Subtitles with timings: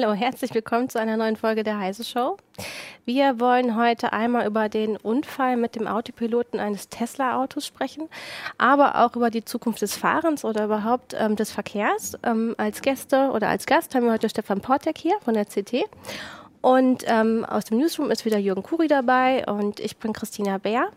[0.00, 2.36] Hallo, herzlich willkommen zu einer neuen Folge der Heise Show.
[3.04, 8.08] Wir wollen heute einmal über den Unfall mit dem Autopiloten eines Tesla-Autos sprechen,
[8.58, 12.16] aber auch über die Zukunft des Fahrens oder überhaupt ähm, des Verkehrs.
[12.22, 15.86] Ähm, als Gäste oder als Gast haben wir heute Stefan Portek hier von der CT.
[16.60, 20.90] Und ähm, aus dem Newsroom ist wieder Jürgen Kuri dabei und ich bin Christina Bär.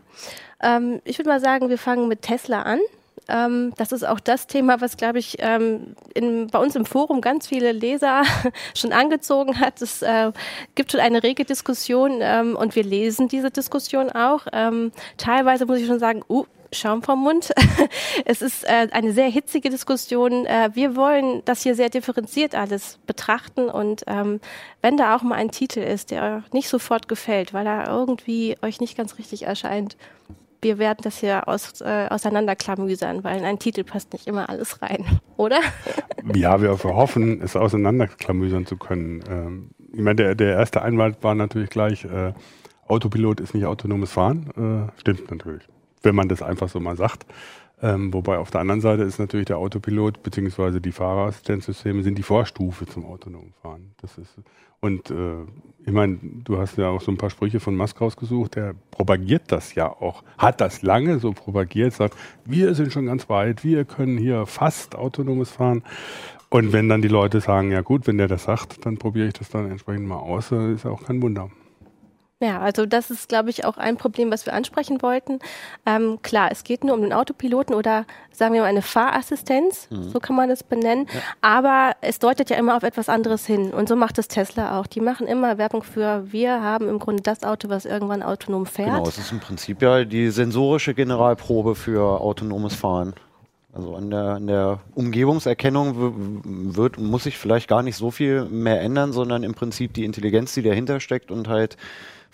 [0.62, 2.78] Ähm, ich würde mal sagen, wir fangen mit Tesla an.
[3.28, 7.20] Ähm, das ist auch das Thema, was, glaube ich, ähm, in, bei uns im Forum
[7.20, 8.22] ganz viele Leser
[8.76, 9.80] schon angezogen hat.
[9.80, 10.32] Es äh,
[10.74, 14.46] gibt schon eine rege Diskussion ähm, und wir lesen diese Diskussion auch.
[14.52, 16.44] Ähm, teilweise muss ich schon sagen, uh,
[16.74, 17.52] Schaum vom Mund.
[18.24, 20.46] es ist äh, eine sehr hitzige Diskussion.
[20.46, 24.40] Äh, wir wollen das hier sehr differenziert alles betrachten und ähm,
[24.80, 28.56] wenn da auch mal ein Titel ist, der euch nicht sofort gefällt, weil er irgendwie
[28.62, 29.96] euch nicht ganz richtig erscheint,
[30.62, 34.80] wir werden das hier aus, äh, auseinanderklamüsern, weil in einen Titel passt nicht immer alles
[34.80, 35.04] rein,
[35.36, 35.60] oder?
[36.34, 39.24] Ja, wir hoffen, es auseinanderklamüsern zu können.
[39.28, 42.32] Ähm, ich meine, der, der erste Einwand war natürlich gleich, äh,
[42.86, 44.88] Autopilot ist nicht autonomes Fahren.
[44.96, 45.64] Äh, stimmt natürlich,
[46.02, 47.26] wenn man das einfach so mal sagt.
[47.82, 50.80] Ähm, wobei auf der anderen Seite ist natürlich der Autopilot bzw.
[50.80, 53.92] die Fahrerassistenzsysteme sind die Vorstufe zum autonomen Fahren.
[54.00, 54.38] Das ist
[54.84, 55.44] und äh,
[55.86, 59.44] ich meine, du hast ja auch so ein paar Sprüche von Musk rausgesucht, der propagiert
[59.46, 63.84] das ja auch, hat das lange so propagiert, sagt, wir sind schon ganz weit, wir
[63.84, 65.84] können hier fast autonomes fahren.
[66.50, 69.34] Und wenn dann die Leute sagen, ja gut, wenn der das sagt, dann probiere ich
[69.34, 71.48] das dann entsprechend mal aus, ist ja auch kein Wunder.
[72.42, 75.38] Ja, also das ist, glaube ich, auch ein Problem, was wir ansprechen wollten.
[75.86, 80.10] Ähm, klar, es geht nur um den Autopiloten oder sagen wir mal eine Fahrassistenz, mhm.
[80.10, 81.06] so kann man es benennen.
[81.12, 81.20] Ja.
[81.40, 83.70] Aber es deutet ja immer auf etwas anderes hin.
[83.70, 84.88] Und so macht es Tesla auch.
[84.88, 88.88] Die machen immer Werbung für, wir haben im Grunde das Auto, was irgendwann autonom fährt.
[88.88, 93.14] Genau, es ist im Prinzip ja die sensorische Generalprobe für autonomes Fahren.
[93.72, 98.80] Also an der, an der Umgebungserkennung wird, muss sich vielleicht gar nicht so viel mehr
[98.82, 101.78] ändern, sondern im Prinzip die Intelligenz, die dahinter steckt und halt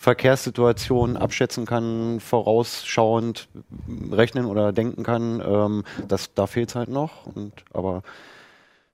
[0.00, 3.48] Verkehrssituationen abschätzen kann, vorausschauend
[4.12, 5.42] rechnen oder denken kann.
[5.44, 7.26] Ähm, das, da fehlt es halt noch.
[7.26, 8.02] Und, aber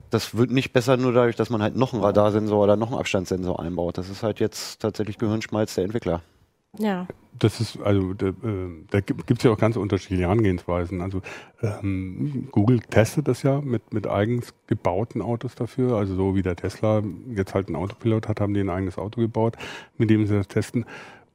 [0.09, 2.99] das wird nicht besser nur dadurch, dass man halt noch einen Radarsensor oder noch einen
[2.99, 3.99] Abstandssensor einbaut.
[3.99, 6.23] Das ist halt jetzt tatsächlich Gehirnschmalz der Entwickler.
[6.79, 7.07] Ja.
[7.37, 8.33] Das ist, also da, äh,
[8.91, 11.01] da gibt es ja auch ganz unterschiedliche Herangehensweisen.
[11.01, 11.21] Also
[11.63, 15.97] ähm, Google testet das ja mit, mit eigens gebauten Autos dafür.
[15.97, 17.03] Also so wie der Tesla
[17.35, 19.57] jetzt halt einen Autopilot hat, haben die ein eigenes Auto gebaut,
[19.99, 20.85] mit dem sie das testen.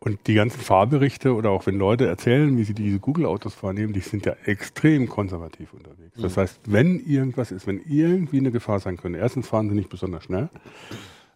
[0.01, 3.99] Und die ganzen Fahrberichte oder auch wenn Leute erzählen, wie sie diese Google-Autos wahrnehmen, die
[3.99, 6.13] sind ja extrem konservativ unterwegs.
[6.21, 6.41] Das mhm.
[6.41, 10.23] heißt, wenn irgendwas ist, wenn irgendwie eine Gefahr sein könnte, erstens fahren sie nicht besonders
[10.23, 10.47] schnell.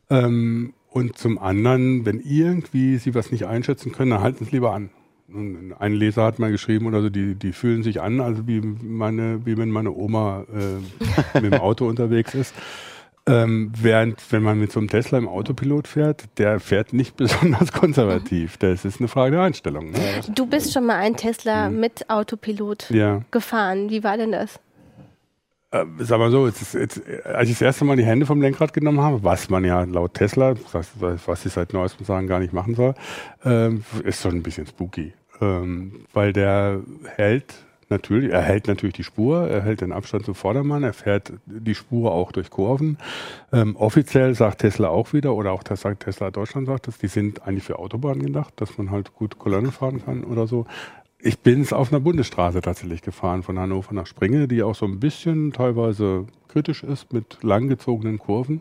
[0.09, 4.51] Ähm, und zum anderen, wenn irgendwie sie was nicht einschätzen können, dann halten sie es
[4.51, 4.91] lieber an.
[5.79, 9.43] Ein Leser hat mal geschrieben oder so, die, die fühlen sich an, also wie meine,
[9.43, 12.53] wie wenn meine Oma äh, mit dem Auto unterwegs ist.
[13.25, 17.71] Ähm, während, wenn man mit so einem Tesla im Autopilot fährt, der fährt nicht besonders
[17.71, 18.57] konservativ.
[18.57, 19.91] Das ist eine Frage der Einstellung.
[19.91, 19.99] Ne?
[20.35, 21.79] Du bist schon mal ein Tesla mhm.
[21.79, 23.21] mit Autopilot ja.
[23.31, 23.89] gefahren.
[23.89, 24.59] Wie war denn das?
[25.73, 28.73] Äh, sag mal so, jetzt, jetzt, als ich das erste Mal die Hände vom Lenkrad
[28.73, 32.75] genommen habe, was man ja laut Tesla, was, ich seit neuestem sagen gar nicht machen
[32.75, 32.93] soll,
[33.43, 35.13] ähm, ist schon ein bisschen spooky.
[35.41, 36.79] Ähm, weil der
[37.15, 37.55] hält
[37.89, 41.73] natürlich, er hält natürlich die Spur, er hält den Abstand zum Vordermann, er fährt die
[41.73, 42.99] Spur auch durch Kurven.
[43.51, 47.07] Ähm, offiziell sagt Tesla auch wieder, oder auch das sagt Tesla Deutschland sagt das, die
[47.07, 50.67] sind eigentlich für Autobahnen gedacht, dass man halt gut Kolonne fahren kann oder so.
[51.25, 54.85] Ich bin es auf einer Bundesstraße tatsächlich gefahren, von Hannover nach Springe, die auch so
[54.85, 58.59] ein bisschen teilweise kritisch ist mit langgezogenen Kurven.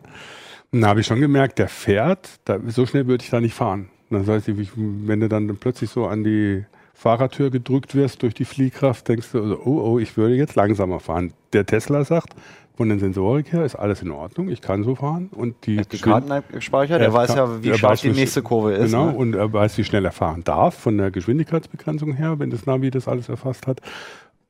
[0.71, 3.53] Und da habe ich schon gemerkt, der fährt, da, so schnell würde ich da nicht
[3.53, 3.89] fahren.
[4.09, 6.63] Das heißt, wenn du dann plötzlich so an die
[6.93, 11.01] Fahrertür gedrückt wirst durch die Fliehkraft, denkst du, also, oh, oh, ich würde jetzt langsamer
[11.01, 11.33] fahren.
[11.51, 12.33] Der Tesla sagt,
[12.75, 15.29] von den Sensorik her ist alles in Ordnung, ich kann so fahren.
[15.31, 18.91] Und die, die Karten gespeichert, er weiß ja, wie scharf die nächste Kurve ist.
[18.91, 19.17] Genau, ne?
[19.17, 22.89] und er weiß, wie schnell er fahren darf, von der Geschwindigkeitsbegrenzung her, wenn das Navi
[22.89, 23.81] das alles erfasst hat.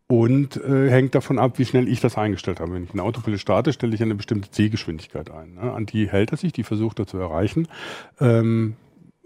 [0.08, 2.74] Und äh, hängt davon ab, wie schnell ich das eingestellt habe.
[2.74, 5.56] Wenn ich ein Autopilot starte, stelle ich eine bestimmte Zielgeschwindigkeit ein.
[5.56, 5.72] Ne?
[5.74, 7.68] An die hält er sich, die versucht er zu erreichen.
[8.20, 8.76] Ähm,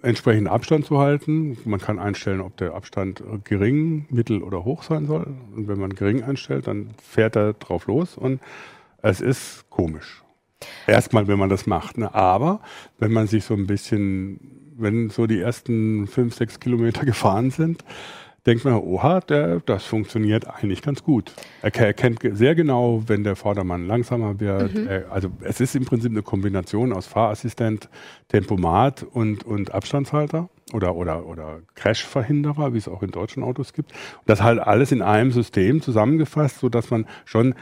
[0.01, 1.57] entsprechend Abstand zu halten.
[1.65, 5.27] Man kann einstellen, ob der Abstand gering, mittel oder hoch sein soll.
[5.55, 8.39] Und wenn man gering einstellt, dann fährt er drauf los und
[9.09, 10.23] es ist komisch.
[10.85, 11.97] Erstmal, wenn man das macht.
[11.97, 12.13] Ne?
[12.13, 12.61] Aber
[12.99, 17.83] wenn man sich so ein bisschen, wenn so die ersten fünf, sechs Kilometer gefahren sind,
[18.45, 21.33] denkt man, oha, der, das funktioniert eigentlich ganz gut.
[21.61, 24.73] Er erkennt sehr genau, wenn der Vordermann langsamer wird.
[24.73, 24.87] Mhm.
[24.87, 27.89] Er, also es ist im Prinzip eine Kombination aus Fahrassistent,
[28.29, 33.91] Tempomat und, und Abstandshalter oder, oder, oder Crashverhinderer, wie es auch in deutschen Autos gibt.
[33.91, 37.53] Und das halt alles in einem System zusammengefasst, sodass man schon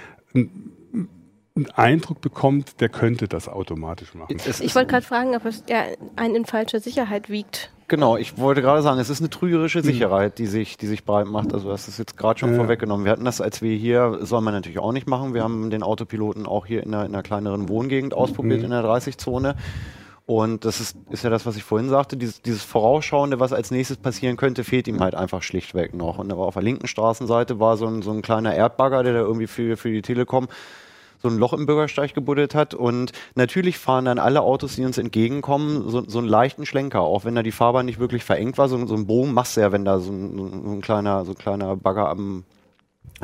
[1.55, 4.35] einen Eindruck bekommt, der könnte das automatisch machen.
[4.45, 5.83] Ich wollte gerade fragen, ob es ja,
[6.17, 7.71] einen in falsche Sicherheit wiegt.
[7.87, 9.85] Genau, ich wollte gerade sagen, es ist eine trügerische hm.
[9.85, 11.53] Sicherheit, die sich, die sich breit macht.
[11.53, 12.57] Also das ist jetzt gerade schon ja.
[12.57, 13.05] vorweggenommen.
[13.05, 15.33] Wir hatten das, als wir hier, soll man natürlich auch nicht machen.
[15.33, 18.65] Wir haben den Autopiloten auch hier in einer, in einer kleineren Wohngegend ausprobiert, mhm.
[18.65, 19.55] in der 30-Zone.
[20.25, 23.69] Und das ist, ist ja das, was ich vorhin sagte, dieses, dieses Vorausschauende, was als
[23.69, 26.17] nächstes passieren könnte, fehlt ihm halt einfach schlichtweg noch.
[26.17, 29.19] Und aber auf der linken Straßenseite war so ein, so ein kleiner Erdbagger, der da
[29.19, 30.47] irgendwie für, für die Telekom
[31.25, 32.73] so ein Loch im Bürgersteig gebuddelt hat.
[32.73, 37.25] Und natürlich fahren dann alle Autos, die uns entgegenkommen, so, so einen leichten Schlenker, auch
[37.25, 38.69] wenn da die Fahrbahn nicht wirklich verengt war.
[38.69, 41.31] So, so ein Boom machst du ja, wenn da so ein, so ein kleiner, so
[41.31, 42.43] ein kleiner Bagger am,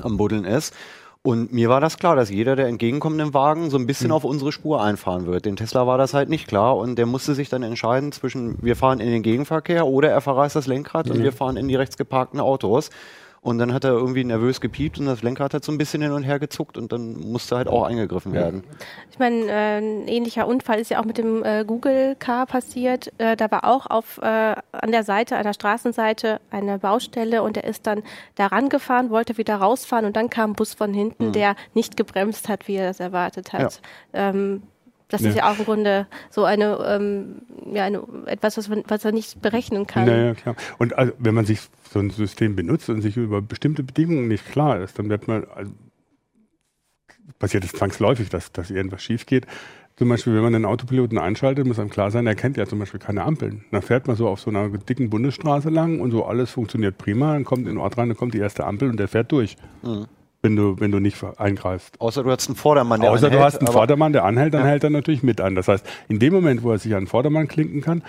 [0.02, 0.74] am Buddeln ist.
[1.24, 4.14] Und mir war das klar, dass jeder der entgegenkommenden Wagen so ein bisschen mhm.
[4.14, 5.46] auf unsere Spur einfahren wird.
[5.46, 8.76] Den Tesla war das halt nicht klar und der musste sich dann entscheiden zwischen wir
[8.76, 11.12] fahren in den Gegenverkehr oder er verreißt das Lenkrad mhm.
[11.12, 12.90] und wir fahren in die rechts geparkten Autos.
[13.44, 16.12] Und dann hat er irgendwie nervös gepiept und das Lenkrad hat so ein bisschen hin
[16.12, 18.64] und her gezuckt und dann musste halt auch eingegriffen werden.
[19.10, 23.12] Ich meine, äh, ein ähnlicher Unfall ist ja auch mit dem äh, Google Car passiert.
[23.18, 27.58] Äh, da war auch auf äh, an der Seite, an der Straßenseite eine Baustelle und
[27.58, 28.04] er ist dann
[28.36, 31.32] da rangefahren, wollte wieder rausfahren und dann kam ein Bus von hinten, mhm.
[31.32, 33.82] der nicht gebremst hat, wie er das erwartet hat.
[34.14, 34.30] Ja.
[34.30, 34.62] Ähm,
[35.12, 35.30] das ja.
[35.30, 37.42] ist ja auch im Grunde so eine, ähm,
[37.74, 40.06] ja, eine etwas, was, man, was er nicht berechnen kann.
[40.06, 40.56] Naja, klar.
[40.80, 41.60] Und also, wenn man sich
[41.92, 45.46] so ein System benutzt und sich über bestimmte Bedingungen nicht klar ist, dann wird man,
[45.54, 45.72] also,
[47.40, 49.46] passiert es zwangsläufig, dass, dass irgendwas schief geht.
[49.98, 52.80] Zum Beispiel, wenn man einen Autopiloten einschaltet, muss einem klar sein, er kennt ja zum
[52.80, 53.66] Beispiel keine Ampeln.
[53.72, 57.34] Dann fährt man so auf so einer dicken Bundesstraße lang und so alles funktioniert prima,
[57.34, 59.58] dann kommt in den Ort rein, dann kommt die erste Ampel und der fährt durch.
[59.84, 60.08] Mhm
[60.42, 62.00] wenn du, wenn du nicht eingreifst.
[62.02, 63.34] Außer du hast einen Vordermann, der Außer anhält.
[63.34, 64.68] Außer du hast einen Vordermann, der anhält, dann ja.
[64.68, 65.56] hält er natürlich mit an.
[65.56, 68.04] Das heißt, in dem Moment, wo er sich an den Vordermann klinken kann,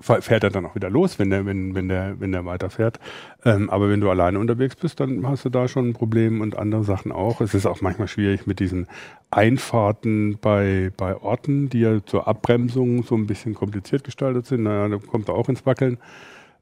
[0.00, 3.00] fährt er dann auch wieder los, wenn der, wenn, wenn der, wenn der weiterfährt.
[3.44, 6.58] Ähm, aber wenn du alleine unterwegs bist, dann hast du da schon ein Problem und
[6.58, 7.40] andere Sachen auch.
[7.40, 8.88] Es ist auch manchmal schwierig mit diesen
[9.30, 14.64] Einfahrten bei, bei Orten, die ja zur Abbremsung so ein bisschen kompliziert gestaltet sind.
[14.64, 15.98] Naja, da kommt er auch ins Wackeln.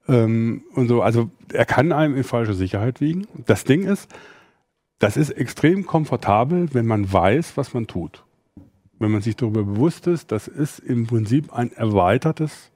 [0.07, 3.27] Ähm, und so, also er kann einem in falsche Sicherheit wiegen.
[3.47, 4.09] Das Ding ist,
[4.99, 8.25] das ist extrem komfortabel, wenn man weiß, was man tut.
[8.99, 12.71] Wenn man sich darüber bewusst ist, das ist im Prinzip ein erweitertes,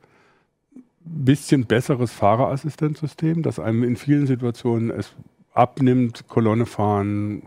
[1.05, 5.15] bisschen besseres Fahrerassistenzsystem, das einem in vielen Situationen es
[5.59, 7.43] abnimmt, Kolonne fahren,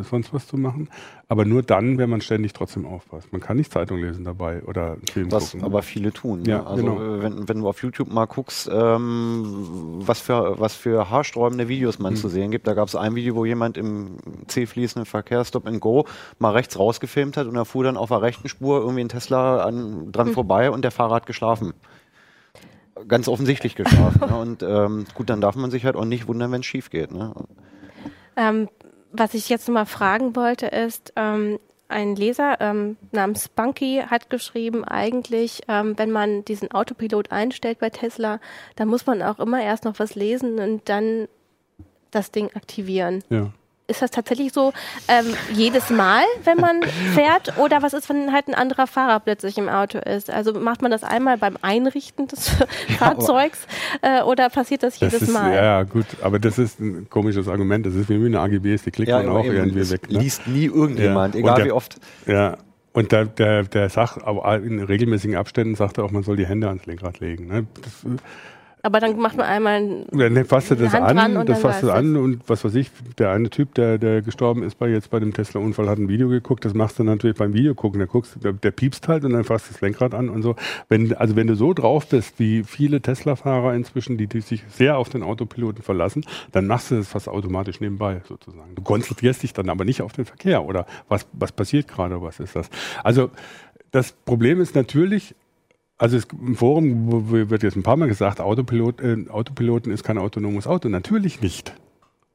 [0.00, 0.88] äh, sonst was zu machen.
[1.28, 3.32] Aber nur dann, wenn man ständig trotzdem aufpasst.
[3.32, 5.64] Man kann nicht Zeitung lesen dabei oder einen Film was gucken.
[5.64, 6.42] aber viele tun.
[6.42, 6.50] Ne?
[6.50, 7.00] Ja, Also genau.
[7.00, 9.44] Äh, wenn, wenn du auf YouTube mal guckst, ähm,
[10.00, 12.16] was, für, was für haarsträubende Videos man mhm.
[12.18, 12.66] zu sehen gibt.
[12.66, 14.16] Da gab es ein Video, wo jemand im
[14.48, 16.06] C-fließenden Verkehr Stop and Go
[16.40, 19.62] mal rechts rausgefilmt hat und er fuhr dann auf der rechten Spur irgendwie ein Tesla
[19.62, 20.32] an, dran mhm.
[20.32, 21.74] vorbei und der Fahrer hat geschlafen
[23.08, 24.20] ganz offensichtlich geschlafen.
[24.28, 24.36] ne?
[24.36, 27.12] Und ähm, gut, dann darf man sich halt auch nicht wundern, wenn es schief geht.
[27.12, 27.34] Ne?
[28.36, 28.68] Ähm,
[29.12, 31.58] was ich jetzt nochmal fragen wollte, ist, ähm,
[31.88, 37.90] ein Leser ähm, namens Spunky hat geschrieben, eigentlich, ähm, wenn man diesen Autopilot einstellt bei
[37.90, 38.40] Tesla,
[38.76, 41.28] dann muss man auch immer erst noch was lesen und dann
[42.10, 43.22] das Ding aktivieren.
[43.28, 43.52] Ja
[43.92, 44.72] ist das tatsächlich so
[45.06, 46.82] ähm, jedes Mal, wenn man
[47.14, 47.56] fährt?
[47.58, 50.30] Oder was ist, wenn halt ein anderer Fahrer plötzlich im Auto ist?
[50.30, 52.66] Also macht man das einmal beim Einrichten des ja,
[52.98, 53.66] Fahrzeugs
[54.00, 55.54] äh, oder passiert das jedes das ist, Mal?
[55.54, 57.86] Ja, gut, aber das ist ein komisches Argument.
[57.86, 60.10] Das ist wie mit einer AGBs, die klickt ja, man auch irgendwie weg.
[60.10, 60.18] Ne?
[60.18, 61.40] Liest nie irgendjemand, ja.
[61.40, 61.96] egal der, wie oft.
[62.26, 62.56] Ja,
[62.92, 66.46] und der, der, der sagt, aber in regelmäßigen Abständen sagt er auch, man soll die
[66.46, 67.46] Hände ans Lenkrad legen.
[67.46, 67.66] Ne?
[67.80, 68.04] Das,
[68.82, 72.16] aber dann macht man einmal dann fasst du das Hand an, das fasst du an
[72.16, 75.32] und was weiß ich, der eine Typ, der, der gestorben ist bei jetzt bei dem
[75.32, 78.52] Tesla-Unfall, hat ein Video geguckt, das machst du natürlich beim Video gucken, der guckst, der,
[78.52, 80.56] der piepst halt und dann fasst das Lenkrad an und so.
[80.88, 84.98] Wenn, also wenn du so drauf bist, wie viele Tesla-Fahrer inzwischen, die, die sich sehr
[84.98, 88.74] auf den Autopiloten verlassen, dann machst du das fast automatisch nebenbei sozusagen.
[88.74, 92.40] Du konzentrierst dich dann aber nicht auf den Verkehr oder was, was passiert gerade, was
[92.40, 92.68] ist das.
[93.04, 93.30] Also
[93.92, 95.34] das Problem ist natürlich,
[96.02, 100.18] also es, im Forum wird jetzt ein paar Mal gesagt, Autopilot, äh, Autopiloten ist kein
[100.18, 100.88] autonomes Auto.
[100.88, 101.74] Natürlich nicht.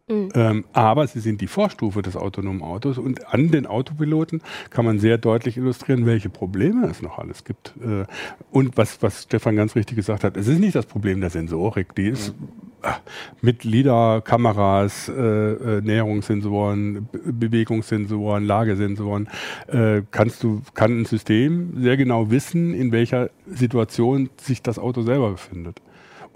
[0.10, 0.30] Mhm.
[0.36, 5.00] Ähm, aber sie sind die Vorstufe des autonomen Autos und an den Autopiloten kann man
[5.00, 7.74] sehr deutlich illustrieren, welche Probleme es noch alles gibt.
[7.82, 8.06] Äh,
[8.50, 11.94] und was, was Stefan ganz richtig gesagt hat, es ist nicht das Problem der Sensorik,
[11.96, 12.48] die ist mhm.
[13.42, 19.28] mit LIDAR, Kameras, äh, äh, Näherungssensoren, Be Bewegungssensoren, Lagesensoren,
[19.68, 25.02] äh, kannst du, kann ein System sehr genau wissen, in welcher Situation sich das Auto
[25.02, 25.82] selber befindet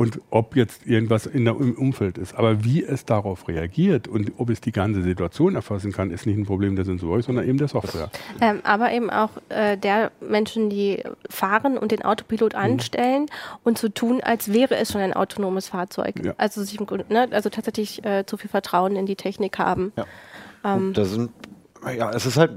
[0.01, 2.34] und ob jetzt irgendwas in der, im Umfeld ist.
[2.34, 6.38] Aber wie es darauf reagiert und ob es die ganze Situation erfassen kann, ist nicht
[6.38, 8.10] ein Problem der Sensorik, sondern eben der Software.
[8.41, 12.60] Ähm, aber eben auch äh, der Menschen, die fahren und den Autopilot mhm.
[12.60, 13.60] anstellen mhm.
[13.63, 16.15] und so tun, als wäre es schon ein autonomes Fahrzeug.
[16.24, 16.34] Ja.
[16.38, 19.93] Also, sich, ne, also tatsächlich äh, zu viel Vertrauen in die Technik haben.
[19.96, 20.05] Ja.
[20.63, 21.29] Ähm, da sind,
[21.96, 22.53] ja, es ist halt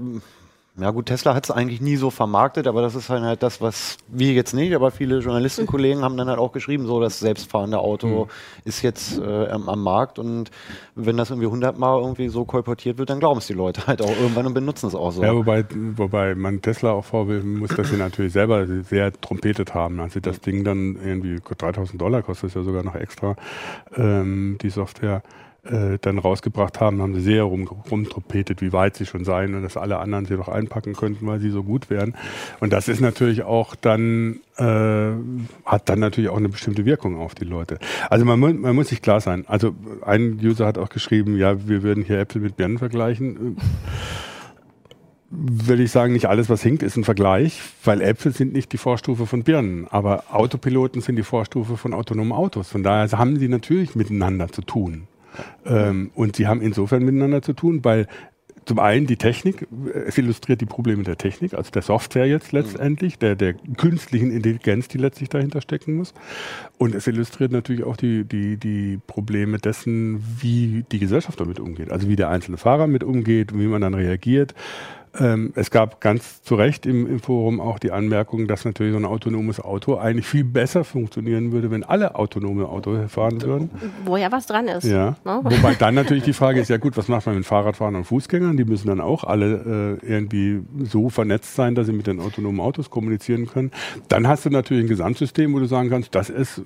[0.77, 3.97] Ja gut, Tesla hat es eigentlich nie so vermarktet, aber das ist halt das, was
[4.09, 8.25] wir jetzt nicht, aber viele Journalistenkollegen haben dann halt auch geschrieben, so das selbstfahrende Auto
[8.25, 8.31] mhm.
[8.65, 10.51] ist jetzt äh, am, am, Markt und
[10.97, 14.17] wenn das irgendwie hundertmal irgendwie so kolportiert wird, dann glauben es die Leute halt auch
[14.21, 15.23] irgendwann und benutzen es auch so.
[15.23, 15.65] Ja, wobei,
[15.95, 20.01] wobei man Tesla auch vorwürfen muss, dass sie natürlich selber sehr trompetet haben.
[20.01, 23.37] Als sie das Ding dann irgendwie 3000 Dollar kostet es ja sogar noch extra,
[23.95, 25.23] ähm, die Software
[25.65, 29.63] äh, dann rausgebracht haben, haben sie sehr rum, rumtrompetet, wie weit sie schon seien und
[29.63, 32.15] dass alle anderen sie doch einpacken könnten, weil sie so gut wären.
[32.61, 35.13] Und das ist natürlich auch dann, äh,
[35.65, 37.79] hat dann natürlich auch eine bestimmte Wirkung auf die Leute.
[38.11, 39.45] Also man, man muss sich klar sein.
[39.47, 43.57] Also ein User hat auch geschrieben, ja, wir würden hier Apple mit Birnen vergleichen
[45.37, 48.79] würde ich sagen, nicht alles, was hinkt, ist ein Vergleich, weil Äpfel sind nicht die
[48.79, 52.69] Vorstufe von Birnen, aber Autopiloten sind die Vorstufe von autonomen Autos.
[52.69, 55.09] Von daher haben sie natürlich miteinander zu tun.
[55.65, 58.07] Ähm, und sie haben insofern miteinander zu tun, weil
[58.67, 59.67] zum einen die Technik,
[60.07, 64.89] es illustriert die Probleme der Technik, also der Software jetzt letztendlich, der, der künstlichen Intelligenz,
[64.89, 66.15] die letztlich dahinter stecken muss.
[66.79, 71.91] Und es illustriert natürlich auch die, die, die Probleme dessen, wie die Gesellschaft damit umgeht.
[71.91, 74.55] Also wie der einzelne Fahrer mit umgeht, wie man dann reagiert.
[75.19, 78.99] Ähm, es gab ganz zu Recht im, im, Forum auch die Anmerkung, dass natürlich so
[78.99, 83.71] ein autonomes Auto eigentlich viel besser funktionieren würde, wenn alle autonome Autos fahren würden.
[84.05, 84.85] Wo ja was dran ist.
[84.85, 85.17] Ja.
[85.25, 85.41] Ne?
[85.45, 88.57] Wobei dann natürlich die Frage ist, ja gut, was macht man mit Fahrradfahrern und Fußgängern?
[88.57, 92.61] Die müssen dann auch alle äh, irgendwie so vernetzt sein, dass sie mit den autonomen
[92.61, 93.71] Autos kommunizieren können.
[94.09, 96.63] Dann hast du natürlich ein Gesamtsystem, wo du sagen kannst, das ist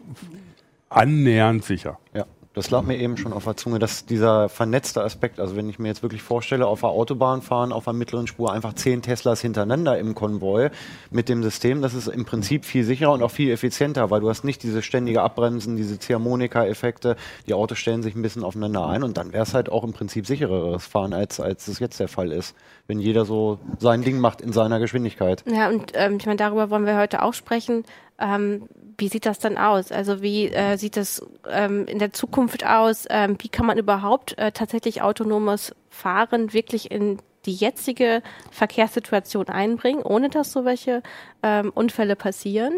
[0.89, 1.99] annähernd sicher.
[2.15, 2.25] Ja.
[2.59, 5.79] Das lag mir eben schon auf der Zunge, dass dieser vernetzte Aspekt, also wenn ich
[5.79, 9.41] mir jetzt wirklich vorstelle, auf der Autobahn fahren, auf der mittleren Spur einfach zehn Teslas
[9.41, 10.71] hintereinander im Konvoi
[11.13, 14.29] mit dem System, das ist im Prinzip viel sicherer und auch viel effizienter, weil du
[14.29, 17.15] hast nicht diese ständige Abbremsen, diese Ziehharmonika-Effekte,
[17.47, 19.93] die Autos stellen sich ein bisschen aufeinander ein und dann wäre es halt auch im
[19.93, 22.57] Prinzip sichereres Fahren, als, als es jetzt der Fall ist,
[22.89, 25.45] wenn jeder so sein Ding macht in seiner Geschwindigkeit.
[25.47, 27.85] Ja, und ähm, ich meine, darüber wollen wir heute auch sprechen.
[28.19, 28.65] Ähm,
[28.99, 29.93] wie sieht das dann aus?
[29.93, 33.07] Also wie äh, sieht das ähm, in der Zukunft aus?
[33.09, 40.03] Ähm, wie kann man überhaupt äh, tatsächlich autonomes Fahren wirklich in die jetzige Verkehrssituation einbringen,
[40.03, 41.03] ohne dass so welche
[41.45, 42.75] ähm, Unfälle passieren?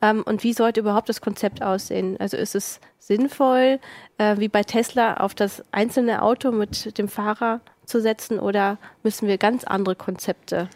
[0.00, 2.16] Ähm, und wie sollte überhaupt das Konzept aussehen?
[2.20, 3.80] Also ist es sinnvoll,
[4.18, 9.26] äh, wie bei Tesla, auf das einzelne Auto mit dem Fahrer zu setzen oder müssen
[9.28, 10.68] wir ganz andere Konzepte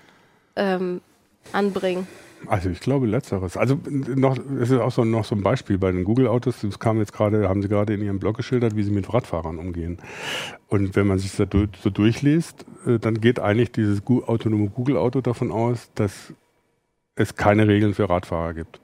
[0.57, 1.01] ähm,
[1.53, 2.09] anbringen?
[2.47, 3.57] Also ich glaube letzteres.
[3.57, 6.61] Also noch, es ist auch so, noch so ein Beispiel bei den Google-Autos.
[6.63, 9.59] Das kam jetzt gerade, haben sie gerade in ihrem Blog geschildert, wie sie mit Radfahrern
[9.59, 9.99] umgehen.
[10.69, 11.49] Und wenn man sich das
[11.83, 16.33] so durchliest, äh, dann geht eigentlich dieses autonome Google-Auto davon aus, dass
[17.17, 18.81] es keine Regeln für Radfahrer gibt.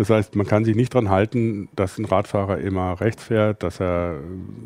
[0.00, 3.82] Das heißt, man kann sich nicht daran halten, dass ein Radfahrer immer rechts fährt, dass
[3.82, 4.14] er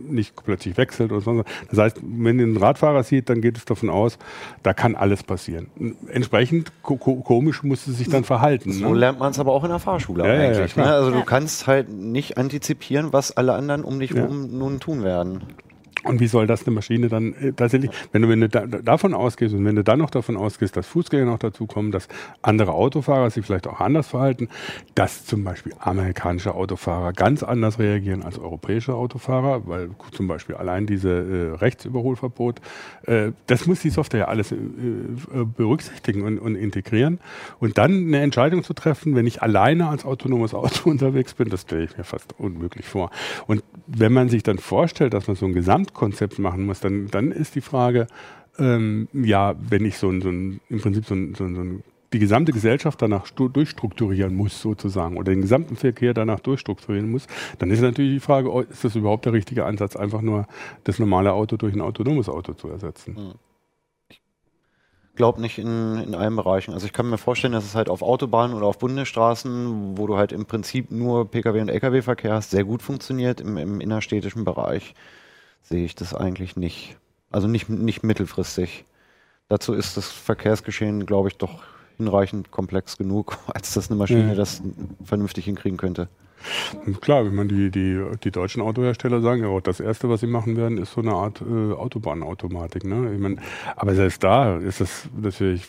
[0.08, 1.42] nicht plötzlich wechselt und so.
[1.70, 4.16] Das heißt, wenn ihr einen Radfahrer sieht, dann geht es davon aus,
[4.62, 5.66] da kann alles passieren.
[6.06, 8.72] Entsprechend ko komisch muss es sich dann verhalten.
[8.72, 8.96] So ne?
[8.96, 10.76] lernt man es aber auch in der Fahrschule ja, eigentlich.
[10.76, 10.92] Ja, ne?
[10.92, 15.42] Also du kannst halt nicht antizipieren, was alle anderen um dich herum nun tun werden.
[16.04, 19.14] Und wie soll das eine Maschine dann äh, tatsächlich, wenn du, wenn du da, davon
[19.14, 22.08] ausgehst und wenn du dann noch davon ausgehst, dass Fußgänger noch dazukommen, dass
[22.42, 24.48] andere Autofahrer sich vielleicht auch anders verhalten,
[24.94, 30.86] dass zum Beispiel amerikanische Autofahrer ganz anders reagieren als europäische Autofahrer, weil zum Beispiel allein
[30.86, 32.60] diese äh, Rechtsüberholverbot,
[33.06, 37.20] äh, das muss die Software ja alles äh, äh, berücksichtigen und, und integrieren.
[37.60, 41.62] Und dann eine Entscheidung zu treffen, wenn ich alleine als autonomes Auto unterwegs bin, das
[41.62, 43.10] stelle ich mir fast unmöglich vor.
[43.46, 47.08] Und wenn man sich dann vorstellt, dass man so ein Gesamt Konzept machen muss, dann,
[47.08, 48.06] dann ist die Frage,
[48.58, 51.60] ähm, ja, wenn ich so ein, so ein im Prinzip so ein, so ein, so
[51.62, 51.84] ein
[52.14, 57.26] die gesamte Gesellschaft danach durchstrukturieren muss, sozusagen, oder den gesamten Verkehr danach durchstrukturieren muss,
[57.58, 60.46] dann ist natürlich die Frage, oh, ist das überhaupt der richtige Ansatz, einfach nur
[60.84, 63.16] das normale Auto durch ein autonomes Auto zu ersetzen?
[63.16, 63.32] Hm.
[64.10, 66.72] Ich glaube nicht in, in allen Bereichen.
[66.72, 70.16] Also ich kann mir vorstellen, dass es halt auf Autobahnen oder auf Bundesstraßen, wo du
[70.16, 74.94] halt im Prinzip nur Pkw und Lkw-Verkehr hast, sehr gut funktioniert im, im innerstädtischen Bereich
[75.64, 76.96] sehe ich das eigentlich nicht.
[77.30, 78.84] Also nicht, nicht mittelfristig.
[79.48, 81.62] Dazu ist das Verkehrsgeschehen, glaube ich, doch
[81.96, 84.36] hinreichend komplex genug, als dass eine Maschine mhm.
[84.36, 84.62] das
[85.04, 86.08] vernünftig hinkriegen könnte.
[87.00, 90.56] Klar, wenn man die, die, die deutschen Autohersteller sagen, ja, das erste, was sie machen
[90.56, 92.84] werden, ist so eine Art äh, Autobahnautomatik.
[92.84, 93.14] Ne?
[93.14, 93.40] Ich mein,
[93.76, 95.68] aber selbst da ist das natürlich,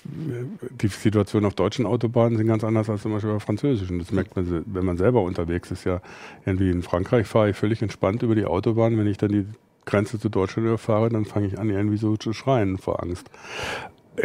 [0.82, 4.00] die Situation auf deutschen Autobahnen sind ganz anders als zum Beispiel auf französischen.
[4.00, 5.86] Das merkt man, wenn man selber unterwegs ist.
[5.86, 6.02] Ja,
[6.46, 8.98] irgendwie in Frankreich fahre ich völlig entspannt über die Autobahn.
[8.98, 9.46] Wenn ich dann die
[9.86, 13.30] Grenze zu Deutschland überfahre, dann fange ich an, irgendwie so zu schreien vor Angst.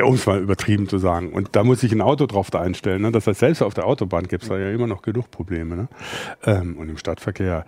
[0.02, 1.32] Um es mal übertrieben zu sagen.
[1.32, 3.02] Und da muss ich ein Auto drauf da einstellen.
[3.02, 3.10] Ne?
[3.10, 5.74] Das heißt, selbst auf der Autobahn gibt es da ja immer noch genug Probleme.
[5.76, 5.88] Ne?
[6.44, 7.64] Ähm, und im Stadtverkehr.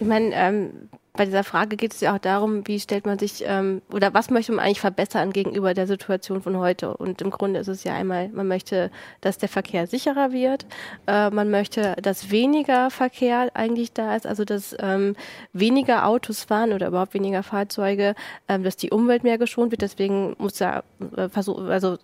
[0.00, 3.42] Ich meine, ähm, bei dieser Frage geht es ja auch darum, wie stellt man sich
[3.44, 6.96] ähm, oder was möchte man eigentlich verbessern gegenüber der Situation von heute?
[6.96, 10.64] Und im Grunde ist es ja einmal, man möchte, dass der Verkehr sicherer wird,
[11.08, 15.16] äh, man möchte, dass weniger Verkehr eigentlich da ist, also dass ähm,
[15.52, 18.14] weniger Autos fahren oder überhaupt weniger Fahrzeuge,
[18.48, 19.82] ähm, dass die Umwelt mehr geschont wird.
[19.82, 20.84] Deswegen muss ja
[21.16, 21.98] äh, versuchen, also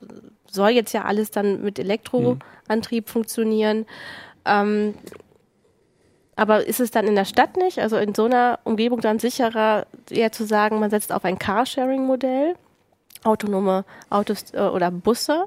[0.50, 3.10] soll jetzt ja alles dann mit Elektroantrieb mhm.
[3.10, 3.86] funktionieren.
[4.44, 4.94] Ähm,
[6.36, 9.86] aber ist es dann in der Stadt nicht, also in so einer Umgebung dann sicherer,
[10.10, 12.54] eher zu sagen, man setzt auf ein Carsharing-Modell,
[13.22, 15.46] autonome Autos äh, oder Busse,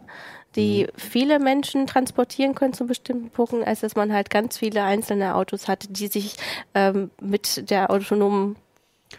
[0.55, 0.87] die mhm.
[0.97, 5.67] viele Menschen transportieren können zu bestimmten Punkten, als dass man halt ganz viele einzelne Autos
[5.67, 6.35] hat, die sich
[6.73, 8.55] ähm, mit der autonomen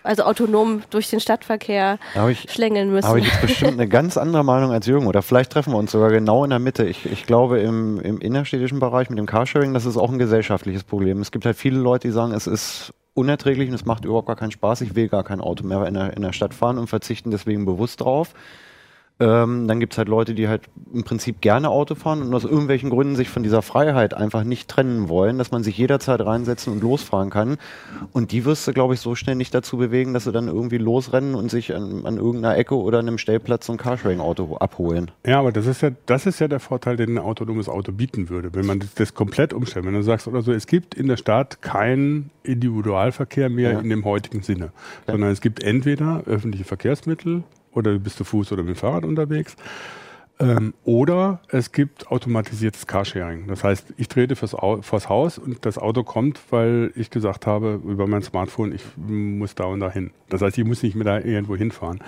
[0.03, 3.09] also autonom durch den Stadtverkehr ich, schlängeln müssen.
[3.09, 5.93] Habe ich jetzt bestimmt eine ganz andere Meinung als Jürgen oder vielleicht treffen wir uns
[5.93, 6.85] sogar genau in der Mitte.
[6.85, 10.85] Ich, ich glaube im, im innerstädtischen Bereich mit dem Carsharing, das ist auch ein gesellschaftliches
[10.85, 11.21] Problem.
[11.21, 14.37] Es gibt halt viele Leute, die sagen, es ist unerträglich und es macht überhaupt gar
[14.37, 14.81] keinen Spaß.
[14.83, 17.65] Ich will gar kein Auto mehr in der, in der Stadt fahren und verzichten deswegen
[17.65, 18.35] bewusst drauf.
[19.21, 22.45] Ähm, dann gibt es halt Leute, die halt im Prinzip gerne Auto fahren und aus
[22.45, 26.73] irgendwelchen Gründen sich von dieser Freiheit einfach nicht trennen wollen, dass man sich jederzeit reinsetzen
[26.73, 27.59] und losfahren kann.
[28.13, 30.79] Und die wirst du, glaube ich, so schnell nicht dazu bewegen, dass sie dann irgendwie
[30.79, 35.11] losrennen und sich an, an irgendeiner Ecke oder einem Stellplatz so ein Carsharing-Auto abholen.
[35.27, 38.29] Ja, aber das ist ja, das ist ja der Vorteil, den ein autonomes Auto bieten
[38.29, 39.85] würde, wenn man das, das komplett umstellt.
[39.85, 43.81] Wenn du sagst oder so, es gibt in der Stadt keinen Individualverkehr mehr ja.
[43.81, 44.71] in dem heutigen Sinne,
[45.07, 45.13] ja.
[45.13, 47.43] sondern es gibt entweder öffentliche Verkehrsmittel,
[47.79, 49.57] oder du bist zu Fuß oder mit dem Fahrrad unterwegs.
[50.41, 53.49] Ähm, oder es gibt automatisiertes Carsharing.
[53.49, 57.47] Das heißt, ich trete fürs, Au vors Haus und das Auto kommt, weil ich gesagt
[57.47, 60.13] habe über mein Smartphone, ich muss da und da hin.
[60.29, 62.01] Das heißt, ich muss nicht mehr da irgendwo hinfahren.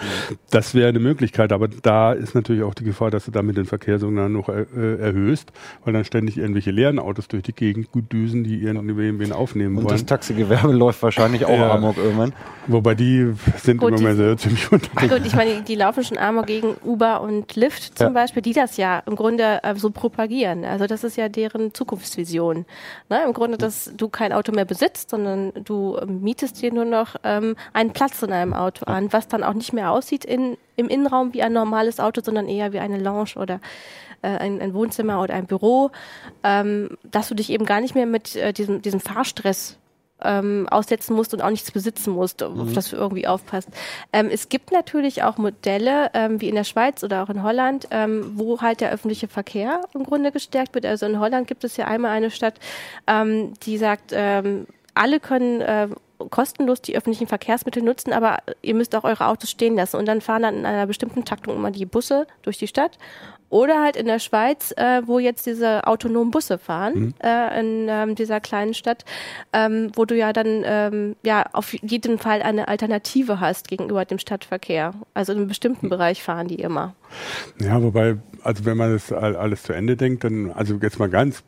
[0.51, 3.65] Das wäre eine Möglichkeit, aber da ist natürlich auch die Gefahr, dass du damit den
[3.65, 4.65] Verkehr sogar noch äh,
[5.01, 5.53] erhöhst,
[5.85, 9.85] weil dann ständig irgendwelche leeren Autos durch die Gegend gut düsen, die irgendwen aufnehmen und
[9.85, 9.87] wollen.
[9.87, 11.75] Und das Taxigewerbe läuft wahrscheinlich auch ja.
[11.75, 12.33] Amok irgendwann.
[12.73, 15.13] Wobei die sind gut, immer mehr sehr ziemlich unterwegs.
[15.13, 18.13] Gut, ich meine, die laufen schon Amok gegen Uber und Lyft zum ja.
[18.13, 20.65] Beispiel, die das ja im Grunde äh, so propagieren.
[20.65, 22.67] Also das ist ja deren Zukunftsvision.
[23.09, 23.25] Ne?
[23.25, 27.17] Im Grunde, dass du kein Auto mehr besitzt, sondern du äh, mietest dir nur noch
[27.25, 30.89] ähm, einen Platz in einem Auto an, was dann auch nicht mehr aussieht in, im
[30.89, 33.61] Innenraum wie ein normales Auto, sondern eher wie eine Lounge oder
[34.23, 35.91] äh, ein, ein, Wohnzimmer oder ein Büro,
[36.43, 39.79] ähm, dass du dich eben gar nicht mehr mit äh, diesem, diesem Fahrstress
[40.23, 42.61] ähm, aussetzen musst und auch nichts besitzen musst, mhm.
[42.61, 43.69] auf das du irgendwie aufpasst.
[44.13, 47.89] Ähm, es gibt natürlich auch Modelle, ähm, wie in der Schweiz oder auch in Holland,
[47.91, 50.87] ähm, wo halt der öffentliche Verkehr im Grunde gestärkt wird.
[50.87, 52.55] Also in Holland gibt es ja einmal eine Stadt,
[53.07, 55.89] ähm, die sagt, ähm, alle können äh,
[56.29, 59.97] kostenlos die öffentlichen Verkehrsmittel nutzen, aber ihr müsst auch eure Autos stehen lassen.
[59.97, 62.99] Und dann fahren dann in einer bestimmten Taktung immer die Busse durch die Stadt
[63.51, 67.15] oder halt in der Schweiz, äh, wo jetzt diese autonomen Busse fahren, mhm.
[67.23, 69.05] äh, in ähm, dieser kleinen Stadt,
[69.53, 74.19] ähm, wo du ja dann ähm, ja auf jeden Fall eine Alternative hast gegenüber dem
[74.19, 74.95] Stadtverkehr.
[75.15, 75.91] Also in einem bestimmten mhm.
[75.91, 76.95] Bereich fahren die immer.
[77.61, 81.43] Ja, wobei, also wenn man das alles zu Ende denkt, dann, also jetzt mal ganz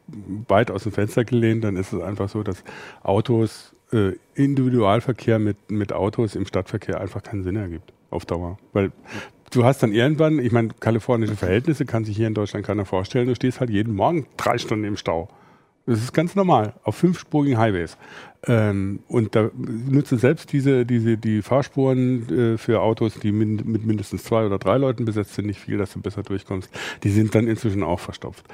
[0.49, 2.65] weit aus dem Fenster gelehnt, dann ist es einfach so, dass
[3.05, 8.59] Autos, äh, Individualverkehr mit, mit Autos im Stadtverkehr einfach keinen Sinn ergibt auf Dauer.
[8.73, 8.91] Weil
[9.53, 13.29] du hast dann irgendwann, ich meine, kalifornische Verhältnisse kann sich hier in Deutschland keiner vorstellen,
[13.29, 15.29] du stehst halt jeden Morgen drei Stunden im Stau.
[15.87, 17.97] Das ist ganz normal, auf fünfspurigen Highways.
[18.49, 23.87] Ähm, und da nutzen selbst diese, diese, die Fahrspuren äh, für Autos, die min mit
[23.87, 26.69] mindestens zwei oder drei Leuten besetzt sind, nicht viel, dass du besser durchkommst.
[27.05, 28.45] Die sind dann inzwischen auch verstopft.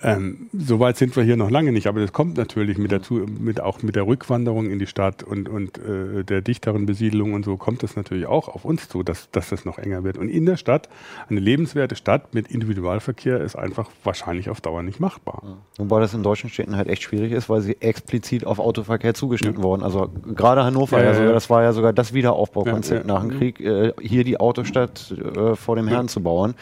[0.00, 3.60] Ähm, Soweit sind wir hier noch lange nicht, aber das kommt natürlich mit der, mit,
[3.60, 7.56] auch mit der Rückwanderung in die Stadt und, und äh, der dichteren Besiedelung und so
[7.56, 10.18] kommt das natürlich auch auf uns zu, dass, dass das noch enger wird.
[10.18, 10.88] Und in der Stadt,
[11.28, 15.42] eine lebenswerte Stadt mit Individualverkehr ist einfach wahrscheinlich auf Dauer nicht machbar.
[15.44, 15.56] Ja.
[15.78, 19.31] Wobei das in deutschen Städten halt echt schwierig ist, weil sie explizit auf Autoverkehr zugeschnitten
[19.32, 19.64] zugeschnitten ja.
[19.64, 19.82] worden.
[19.82, 23.60] Also gerade Hannover, ja, ja, sogar, das war ja sogar das Wiederaufbaukonzept nach dem Krieg,
[23.60, 26.54] äh, hier die Autostadt äh, vor dem Herrn zu bauen.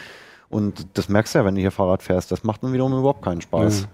[0.49, 2.31] Und das merkst du ja, wenn du hier Fahrrad fährst.
[2.31, 3.87] Das macht dann wiederum überhaupt keinen Spaß.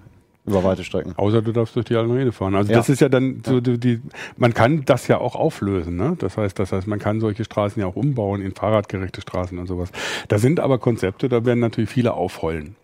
[0.45, 1.13] Über weite Strecken.
[1.17, 2.55] Außer du darfst durch die Almrede fahren.
[2.55, 4.01] Also das ist ja dann so die, die,
[4.37, 6.15] man kann das ja auch auflösen, ne?
[6.17, 9.67] Das heißt, das heißt, man kann solche Straßen ja auch umbauen in fahrradgerechte Straßen und
[9.67, 9.91] sowas.
[10.29, 12.77] Da sind aber Konzepte, da werden natürlich viele aufheulen.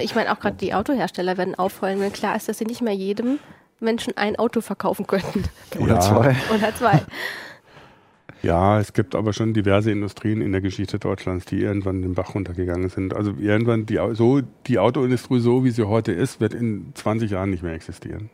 [0.00, 2.94] ich meine auch gerade die Autohersteller werden aufheulen, wenn klar ist, dass sie nicht mehr
[2.94, 3.38] jedem
[3.80, 5.44] Menschen ein Auto verkaufen könnten.
[5.78, 6.00] Oder ja.
[6.00, 6.36] zwei.
[6.54, 7.02] Oder zwei.
[8.42, 12.34] Ja, es gibt aber schon diverse Industrien in der Geschichte Deutschlands, die irgendwann den Bach
[12.34, 13.14] runtergegangen sind.
[13.14, 17.50] Also irgendwann die, so, die Autoindustrie, so wie sie heute ist, wird in 20 Jahren
[17.50, 18.30] nicht mehr existieren.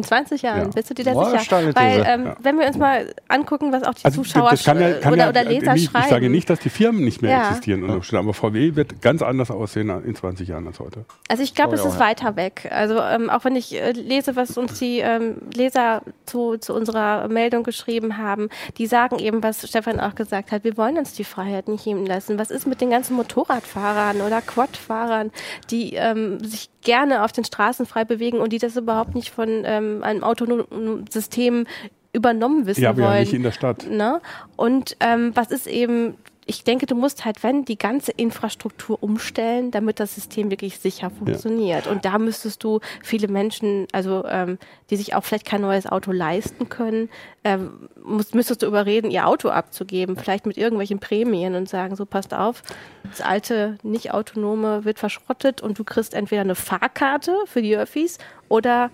[0.00, 0.68] In 20 Jahren, Ja.
[0.74, 1.74] bist du dir da Boah, sicher?
[1.74, 2.36] Weil, ähm, Ja.
[2.40, 5.24] wenn wir uns mal angucken, was auch die Also Zuschauer das kann ja, kann oder,
[5.24, 6.04] ja, oder Leser nicht, schreiben.
[6.04, 7.48] Ich sage nicht, dass die Firmen nicht mehr Ja.
[7.48, 11.04] existieren, aber VW wird ganz anders aussehen in 20 Jahren als heute.
[11.28, 12.68] Also ich glaube, es Glaube ich ist weiter weg.
[12.70, 17.28] Also ähm, auch wenn ich äh, lese, was uns die ähm, Leser zu, zu unserer
[17.28, 21.24] Meldung geschrieben haben, die sagen eben, was Stefan auch gesagt hat, wir wollen uns die
[21.24, 22.38] Freiheit nicht nehmen lassen.
[22.38, 25.30] Was ist mit den ganzen Motorradfahrern oder Quadfahrern,
[25.70, 29.64] die ähm, sich gerne auf den Straßen frei bewegen und die das überhaupt nicht von
[30.02, 31.66] einem autonomen System
[32.12, 33.14] übernommen wissen Ja, aber wollen?
[33.14, 33.88] ja nicht in der Stadt.
[33.88, 34.20] Ne?
[34.56, 39.70] Und ähm, was ist eben, ich denke, du musst halt, wenn, die ganze Infrastruktur umstellen,
[39.70, 41.86] damit das System wirklich sicher funktioniert.
[41.86, 44.58] Und da müsstest du viele Menschen, also ähm,
[44.90, 47.08] die sich auch vielleicht kein neues Auto leisten können,
[47.44, 52.04] ähm, musst, müsstest du überreden, ihr Auto abzugeben, vielleicht mit irgendwelchen Prämien und sagen, so
[52.04, 52.64] passt auf,
[53.04, 58.18] das alte, nicht autonome wird verschrottet und du kriegst entweder eine Fahrkarte für die Öffis
[58.48, 58.90] oder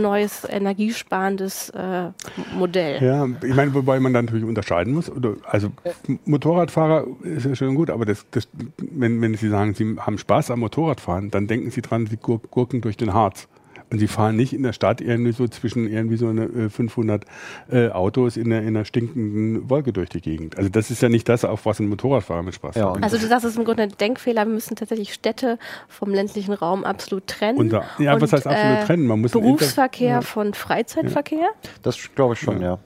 [0.00, 2.10] neues energiesparendes äh,
[2.54, 3.02] Modell.
[3.02, 5.10] Ja, ich meine, wobei man dann natürlich unterscheiden muss.
[5.44, 5.68] Also
[6.06, 10.18] M- Motorradfahrer ist ja schön gut, aber das, das, wenn, wenn Sie sagen, Sie haben
[10.18, 13.48] Spaß am Motorradfahren, dann denken Sie dran, Sie gur gurken durch den Harz.
[13.90, 17.24] Und Sie fahren nicht in der Stadt irgendwie so zwischen irgendwie so eine, äh, 500
[17.70, 20.58] äh, Autos in einer, in einer stinkenden Wolke durch die Gegend.
[20.58, 23.02] Also das ist ja nicht das, auf was ein Motorradfahrer mit Spaß Ja, hat.
[23.02, 24.44] Also du sagst, es ist im Grunde ein Denkfehler.
[24.44, 27.58] Wir müssen tatsächlich Städte vom ländlichen Raum absolut trennen.
[27.58, 29.06] Unser, ja, was Und, heißt absolut äh, trennen?
[29.06, 31.48] Man muss Berufsverkehr Inter- von Freizeitverkehr.
[31.82, 32.78] Das glaube ich schon, ja.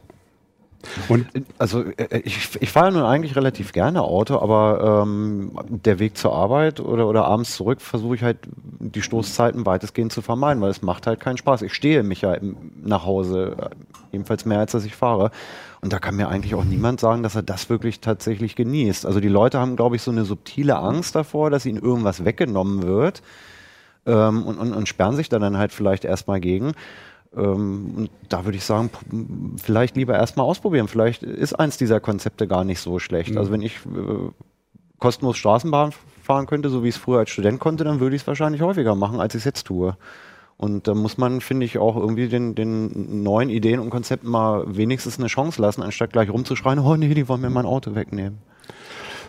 [1.08, 1.26] Und
[1.58, 6.34] Also äh, ich, ich fahre nun eigentlich relativ gerne Auto, aber ähm, der Weg zur
[6.34, 8.38] Arbeit oder, oder abends zurück versuche ich halt
[8.78, 11.62] die Stoßzeiten weitestgehend zu vermeiden, weil es macht halt keinen Spaß.
[11.62, 12.36] Ich stehe mich ja
[12.82, 13.68] nach Hause, äh,
[14.12, 15.30] jedenfalls mehr als dass ich fahre.
[15.80, 19.06] Und da kann mir eigentlich auch niemand sagen, dass er das wirklich tatsächlich genießt.
[19.06, 22.82] Also die Leute haben, glaube ich, so eine subtile Angst davor, dass ihnen irgendwas weggenommen
[22.82, 23.22] wird
[24.06, 26.72] ähm, und, und, und sperren sich dann, dann halt vielleicht erstmal gegen.
[27.36, 28.90] Ähm, und da würde ich sagen,
[29.62, 30.88] vielleicht lieber erstmal ausprobieren.
[30.88, 33.36] Vielleicht ist eins dieser Konzepte gar nicht so schlecht.
[33.36, 34.30] Also wenn ich äh,
[34.98, 38.22] kostenlos Straßenbahn fahren könnte, so wie ich es früher als Student konnte, dann würde ich
[38.22, 39.96] es wahrscheinlich häufiger machen, als ich es jetzt tue.
[40.56, 44.76] Und da muss man, finde ich, auch irgendwie den, den neuen Ideen und Konzepten mal
[44.76, 48.38] wenigstens eine Chance lassen, anstatt gleich rumzuschreien, oh nee, die wollen mir mein Auto wegnehmen.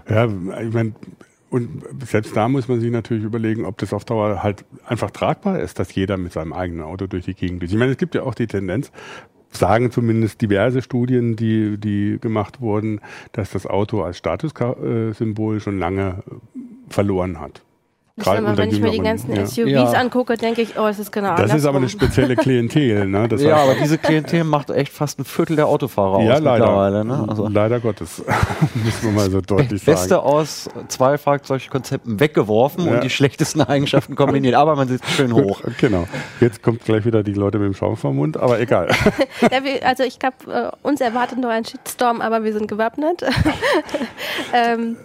[0.09, 0.93] Ja, ich meine,
[1.51, 5.59] und selbst da muss man sich natürlich überlegen, ob das auf Dauer halt einfach tragbar
[5.59, 7.71] ist, dass jeder mit seinem eigenen Auto durch die Gegend ist.
[7.71, 8.89] Ich meine, es gibt ja auch die Tendenz,
[9.51, 13.01] sagen zumindest diverse Studien, die, die gemacht wurden,
[13.33, 16.23] dass das Auto als Statussymbol schon lange
[16.87, 17.61] verloren hat.
[18.17, 19.45] Ich Gerade sag mal, wenn ich mir die ganzen ja.
[19.47, 19.83] SUVs Ja.
[19.93, 23.07] angucke, denke ich, oh, es ist genau Das ist aber eine spezielle Klientel.
[23.07, 23.27] Ne?
[23.29, 26.97] Das ja, aber diese Klientel macht echt fast ein Viertel der Autofahrer ja, aus mittlerweile.
[26.97, 27.03] leider.
[27.05, 27.25] Ne?
[27.29, 28.21] Also Leider Gottes,
[28.83, 30.23] muss man mal so deutlich Beste sagen.
[30.23, 32.95] aus zwei Fahrzeugkonzepten weggeworfen Ja.
[32.95, 35.61] und die schlechtesten Eigenschaften kombiniert, aber man sitzt schön hoch.
[35.79, 36.05] Genau.
[36.41, 38.89] Jetzt kommt gleich wieder die Leute mit dem Schaum vom Mund, aber egal.
[39.51, 43.23] Ja, wir, also ich glaube, äh, uns erwartet noch ein Shitstorm, aber wir sind gewappnet.
[44.53, 44.97] ähm,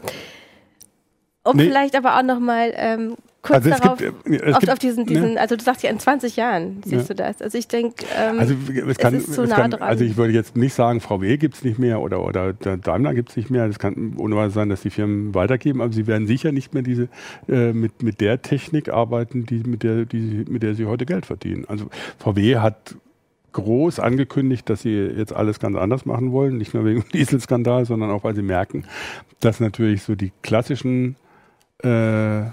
[1.46, 1.64] um Nee.
[1.64, 4.72] vielleicht aber auch noch mal ähm, kurz Also es darauf, gibt, äh, es auf, gibt-
[4.72, 5.08] auf diesen, ne?
[5.08, 7.14] diesen, also du sagst ja in 20 Jahren siehst Ja.
[7.14, 7.40] du das.
[7.42, 8.54] Also ich denke, ähm, Also
[8.88, 9.82] es kann, ist zu es nah kann, dran.
[9.82, 13.14] also ich würde jetzt nicht sagen, VW gibt es nicht mehr oder, oder der Daimler
[13.14, 13.66] gibt es nicht mehr.
[13.68, 17.08] Das kann ohne sein, dass die Firmen weitergeben, aber sie werden sicher nicht mehr diese
[17.48, 21.26] äh, mit, mit der Technik arbeiten, die, mit, der, die, mit der sie heute Geld
[21.26, 21.64] verdienen.
[21.68, 21.86] Also
[22.18, 22.96] VW hat
[23.52, 27.84] groß angekündigt, dass sie jetzt alles ganz anders machen wollen, nicht nur wegen dem Dieselskandal,
[27.86, 28.84] sondern auch, weil sie merken,
[29.40, 31.16] dass natürlich so die klassischen
[31.82, 32.50] äh,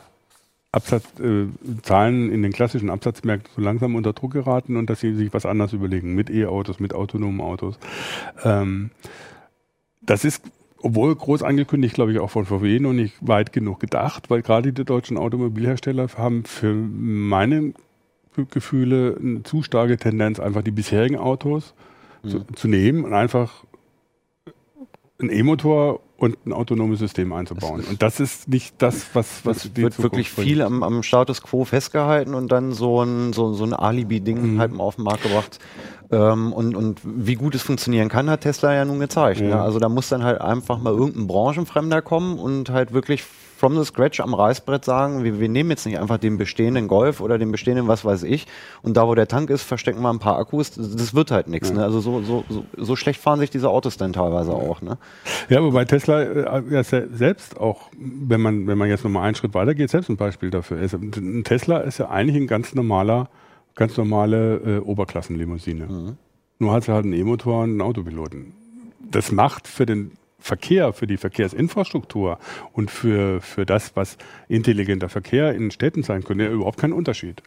[0.74, 1.46] Absatz, äh,
[1.84, 5.46] Zahlen in den klassischen Absatzmärkten so langsam unter Druck geraten und dass sie sich was
[5.46, 7.78] anderes überlegen mit E-Autos, mit autonomen Autos.
[8.44, 8.90] Ähm,
[10.02, 10.44] das ist,
[10.82, 14.74] obwohl groß angekündigt, glaube ich, auch von VW noch nicht weit genug gedacht, weil gerade
[14.74, 17.74] die deutschen Automobilhersteller haben für meine
[18.50, 21.76] Gefühle eine zu starke Tendenz, einfach die bisherigen Autos
[22.28, 23.64] zu, zu nehmen und einfach
[25.20, 27.82] einen E-Motor und ein autonomes System einzubauen.
[27.84, 30.48] Und das ist nicht das, was, was Es die wird wirklich bringt.
[30.48, 34.60] viel am, am Status quo festgehalten und dann so ein, so, so ein Alibi-Ding Mhm.
[34.60, 35.60] halt auf den Markt gebracht.
[36.12, 39.42] Ähm, und, und wie gut es funktionieren kann, hat Tesla ja nun gezeigt.
[39.42, 39.50] Ne?
[39.50, 39.64] Ja.
[39.64, 43.24] Also da muss dann halt einfach mal irgendein Branchenfremder kommen und halt wirklich
[43.56, 47.22] from the scratch am Reißbrett sagen, wir, wir nehmen jetzt nicht einfach den bestehenden Golf
[47.22, 48.48] oder den bestehenden was weiß ich
[48.82, 50.72] und da wo der Tank ist, verstecken wir ein paar Akkus.
[50.72, 51.72] Das, wird halt nichts.
[51.72, 51.84] Ne?
[51.84, 54.82] Also so, so, so, so schlecht fahren sich diese Autos dann teilweise auch.
[54.82, 54.98] Ne?
[55.50, 59.36] Ja, wobei Tesla äh, ja se- selbst auch, wenn man, wenn man jetzt nochmal einen
[59.36, 60.94] Schritt weiter geht, selbst ein Beispiel dafür ist.
[60.94, 63.30] Ein Tesla ist ja eigentlich ein ganz normaler,
[63.76, 66.16] ganz normale äh, Oberklassenlimousine.
[66.60, 68.54] Nur hat sie halt einen E-Motor und einen Autopiloten.
[69.12, 70.12] Das macht für den
[70.44, 72.38] Verkehr, für die Verkehrsinfrastruktur
[72.74, 74.18] und für, für das, was
[74.50, 77.42] intelligenter Verkehr in Städten sein könnte, überhaupt keinen Unterschied.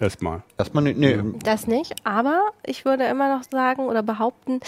[0.00, 0.42] Erstmal.
[0.58, 1.20] Erstmal nicht, nee.
[1.44, 4.58] Das nicht, aber ich würde immer noch sagen oder behaupten,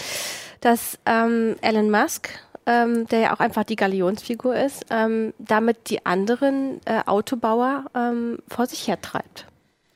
[0.61, 2.29] dass ähm, Elon Musk,
[2.65, 8.39] ähm, der ja auch einfach die Galionsfigur ist, ähm, damit die anderen äh, Autobauer ähm,
[8.47, 9.47] vor sich hertreibt.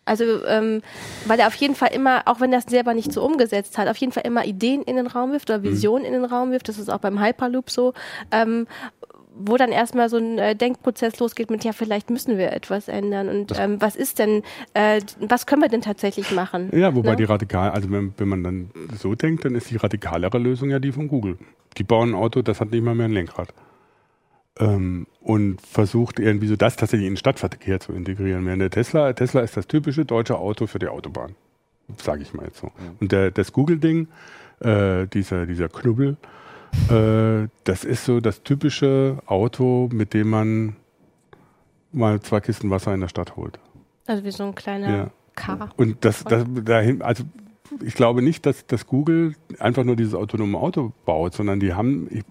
[0.10, 0.82] Also, ähm,
[1.28, 3.88] weil er auf jeden Fall immer, auch wenn er es selber nicht so umgesetzt hat,
[3.88, 6.68] auf jeden Fall immer Ideen in den Raum wirft oder Visionen in den Raum wirft.
[6.68, 7.94] Das ist auch beim Hyperloop so.
[8.32, 8.66] Ähm,
[9.42, 13.30] wo dann erstmal so ein äh, Denkprozess losgeht mit, ja, vielleicht müssen wir etwas ändern.
[13.30, 14.44] Und ähm, was ist denn,
[14.74, 16.70] äh, was können wir denn tatsächlich machen?
[16.74, 17.16] Ja, wobei Ne?
[17.18, 20.80] die radikal, also wenn, wenn man dann so denkt, dann ist die radikalere Lösung ja
[20.80, 21.38] die von Google.
[21.78, 23.54] Die bauen ein Auto, das hat nicht mal mehr ein Lenkrad.
[24.60, 28.48] Ähm, und versucht irgendwie so das tatsächlich in den Stadtverkehr zu integrieren.
[28.48, 31.36] Während der Tesla, Tesla ist das typische deutsche Auto für die Autobahn.
[32.02, 32.72] Sage ich mal jetzt so.
[33.00, 34.08] Und der, das Google-Ding,
[34.62, 36.18] äh, dieser, dieser Knubbel,
[36.90, 40.76] äh, das ist so das typische Auto, mit dem man
[41.92, 43.60] mal zwei Kisten Wasser in der Stadt holt.
[44.08, 45.12] Also wie so ein kleiner Ja.
[45.36, 45.70] K.
[45.78, 47.24] Und das, das dahin, also
[47.84, 52.08] ich glaube nicht, dass, dass Google einfach nur dieses autonome Auto baut, sondern die haben,
[52.12, 52.24] ich,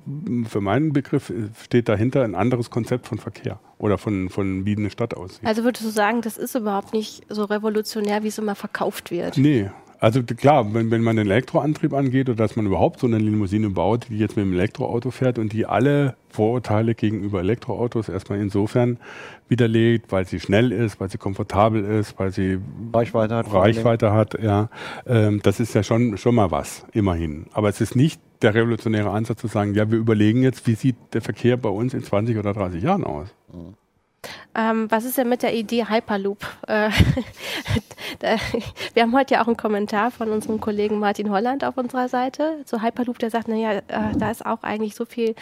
[0.49, 4.91] für meinen Begriff steht dahinter ein anderes Konzept von Verkehr oder von, von wie eine
[4.91, 5.47] Stadt aussieht.
[5.47, 9.37] Also würdest du sagen, das ist überhaupt nicht so revolutionär, wie es immer verkauft wird?
[9.37, 9.71] Nee.
[10.01, 13.71] Also klar, wenn, wenn man den Elektroantrieb angeht oder dass man überhaupt so eine Limousine
[13.71, 18.99] baut, die jetzt mit dem Elektroauto fährt und die alle Vorurteile gegenüber Elektroautos erstmal insofern
[19.49, 22.59] widerlegt, weil sie schnell ist, weil sie komfortabel ist, weil sie
[22.93, 23.53] Reichweite hat.
[23.53, 24.69] Reichweite hat, ja.
[25.07, 27.47] Ähm, das ist ja schon, schon mal was, immerhin.
[27.53, 30.97] Aber es ist nicht der revolutionäre Ansatz zu sagen, ja, wir überlegen jetzt, wie sieht
[31.13, 33.35] der Verkehr bei uns in 20 oder 30 Jahren aus.
[34.55, 36.39] Ähm, was ist denn mit der Idee Hyperloop?
[36.67, 36.91] Äh,
[38.95, 42.63] wir haben heute ja auch einen Kommentar von unserem Kollegen Martin Holland auf unserer Seite
[42.65, 43.83] zu Hyperloop, der sagt, naja, äh,
[44.17, 45.35] da ist auch eigentlich so viel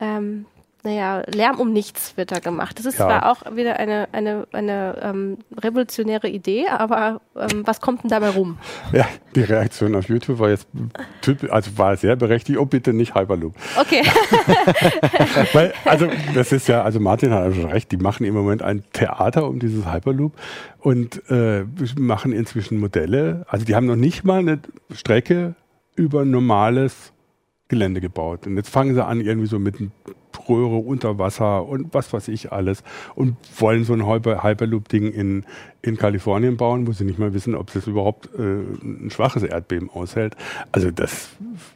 [0.00, 0.46] ähm,
[0.86, 2.78] naja, Lärm um nichts wird da gemacht.
[2.78, 3.06] Das ist Ja.
[3.06, 8.28] zwar auch wieder eine, eine, eine ähm, revolutionäre Idee, aber ähm, was kommt denn dabei
[8.30, 8.56] rum?
[8.92, 10.68] Ja, die Reaktion auf YouTube war jetzt
[11.22, 13.54] typ, also war sehr berechtigt, oh bitte nicht Hyperloop.
[13.80, 14.02] Okay.
[15.52, 18.84] Weil, also das ist ja, also Martin hat also recht, die machen im Moment ein
[18.92, 20.34] Theater um dieses Hyperloop
[20.78, 21.64] und äh,
[21.98, 23.44] machen inzwischen Modelle.
[23.48, 24.60] Also die haben noch nicht mal eine
[24.92, 25.56] Strecke
[25.96, 27.12] über normales
[27.68, 28.46] Gelände gebaut.
[28.46, 29.90] Und jetzt fangen sie an irgendwie so mit einem
[30.48, 32.82] Röhre unter Wasser und was weiß ich alles
[33.14, 35.44] und wollen so ein Hyper Hyperloop-Ding in,
[35.82, 39.90] in Kalifornien bauen, wo sie nicht mal wissen, ob es überhaupt äh, ein schwaches Erdbeben
[39.90, 40.36] aushält.
[40.72, 41.30] Also das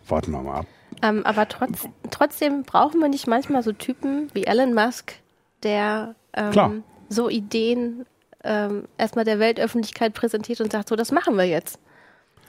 [0.08, 0.66] warten wir mal ab.
[1.02, 5.14] Ähm, aber trotz, trotzdem brauchen wir nicht manchmal so Typen wie Elon Musk,
[5.62, 8.06] der ähm, so Ideen
[8.44, 11.78] ähm, erstmal der Weltöffentlichkeit präsentiert und sagt, so, das machen wir jetzt.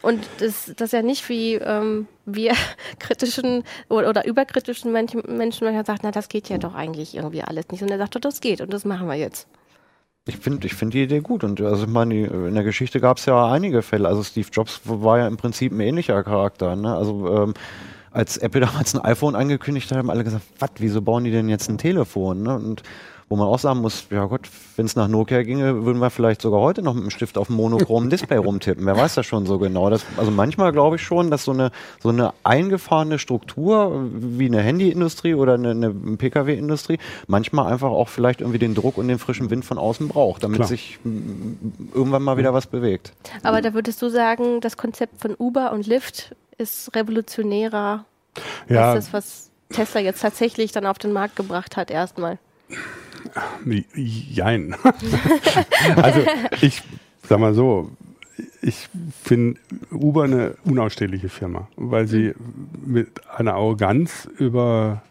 [0.02, 2.54] Und das, das ja nicht wie ähm, wir
[3.00, 7.44] kritischen oder, oder überkritischen Menschen, Menschen manchmal sagt, na, das geht ja doch eigentlich irgendwie
[7.44, 7.84] alles nicht.
[7.84, 9.48] Und er sagt, doch, das geht und das machen wir jetzt.
[10.28, 11.44] Ich finde ich find die Idee gut.
[11.44, 14.08] Und also ich meine, in der Geschichte gab es ja einige Fälle.
[14.08, 16.76] Also Steve Jobs war ja im Prinzip ein ähnlicher Charakter.
[16.76, 16.96] Ne?
[16.96, 17.54] Also ähm,
[18.12, 21.50] als Apple damals ein iPhone angekündigt hat, haben alle gesagt, was, wieso bauen die denn
[21.50, 22.44] jetzt ein Telefon?
[22.44, 22.56] Ne?
[22.56, 22.84] Und
[23.32, 24.42] wo man auch sagen muss, ja Gott,
[24.76, 27.48] wenn es nach Nokia ginge, würden wir vielleicht sogar heute noch mit dem Stift auf
[27.48, 28.86] dem monochromen Display rumtippen.
[28.86, 29.90] Wer weiß das schon so genau.
[29.90, 31.72] Das, also manchmal glaube ich schon, dass so eine,
[32.04, 38.42] so eine eingefahrene Struktur wie eine Handyindustrie oder eine, eine Pkw-Industrie manchmal einfach auch vielleicht
[38.42, 40.68] irgendwie den Druck und den frischen Wind von außen braucht, damit Klar.
[40.68, 41.00] sich
[41.94, 43.14] irgendwann mal wieder was bewegt.
[43.44, 48.04] Aber da würdest du sagen, das Konzept von Uber und Lyft ist revolutionärer
[48.68, 52.38] Ja, als das, was Tesla jetzt tatsächlich dann auf den Markt gebracht hat erstmal.
[53.96, 54.76] Jein.
[55.96, 56.22] also
[56.62, 56.82] ich
[57.28, 57.92] sag mal so,
[58.62, 58.90] ich
[59.24, 59.60] finde
[59.92, 62.34] Uber eine unausstehliche Firma, weil sie
[62.86, 65.02] mit einer Arroganz über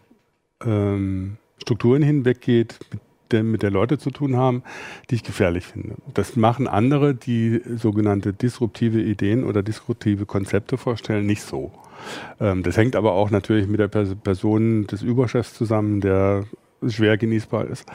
[0.64, 3.00] ähm, Strukturen hinweggeht, mit
[3.32, 4.62] der, mit der Leute zu tun haben,
[5.10, 5.96] die ich gefährlich finde.
[6.14, 11.72] Das machen andere, die sogenannte disruptive Ideen oder disruptive Konzepte vorstellen, nicht so.
[12.40, 16.44] Ähm, das hängt aber auch natürlich mit der Pers Person des Überchefs zusammen, der
[16.88, 17.86] schwer genießbar ist.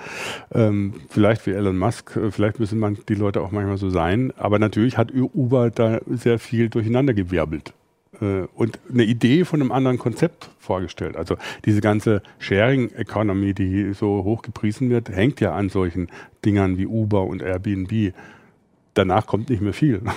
[0.53, 4.31] Ähm, vielleicht wie Elon Musk, äh, vielleicht müssen man die Leute auch manchmal so sein,
[4.37, 7.73] aber natürlich hat Uber da sehr viel durcheinander gewirbelt
[8.21, 11.15] äh, und eine Idee von einem anderen Konzept vorgestellt.
[11.15, 16.09] Also diese ganze Sharing Economy, die so hoch gepriesen wird, hängt ja an solchen
[16.43, 18.13] Dingern wie Uber und Airbnb.
[18.95, 20.01] Danach kommt nicht mehr viel.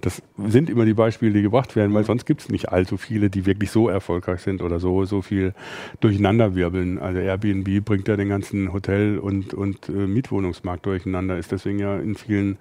[0.00, 3.30] Das sind immer die Beispiele, die gebracht werden, weil sonst gibt es nicht allzu viele,
[3.30, 5.54] die wirklich so erfolgreich sind oder so, so viel
[6.00, 6.98] durcheinander wirbeln.
[6.98, 11.96] Also Airbnb bringt ja den ganzen Hotel- und, und äh, Mietwohnungsmarkt durcheinander, ist deswegen ja
[11.96, 12.58] in vielen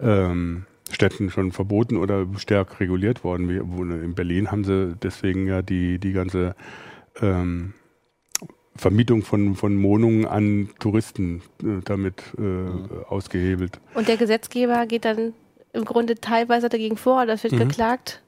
[0.00, 3.50] ähm, Städten schon verboten oder stärk reguliert worden.
[3.50, 6.54] In Berlin haben sie deswegen ja die, die ganze
[7.20, 7.72] ähm,
[8.76, 13.80] Vermietung von, von Wohnungen an Touristen äh, damit äh, ausgehebelt.
[13.94, 15.32] Und der Gesetzgeber geht dann
[15.72, 17.58] im Grunde teilweise dagegen vor, oder es wird Mhm.
[17.68, 18.22] geklagt,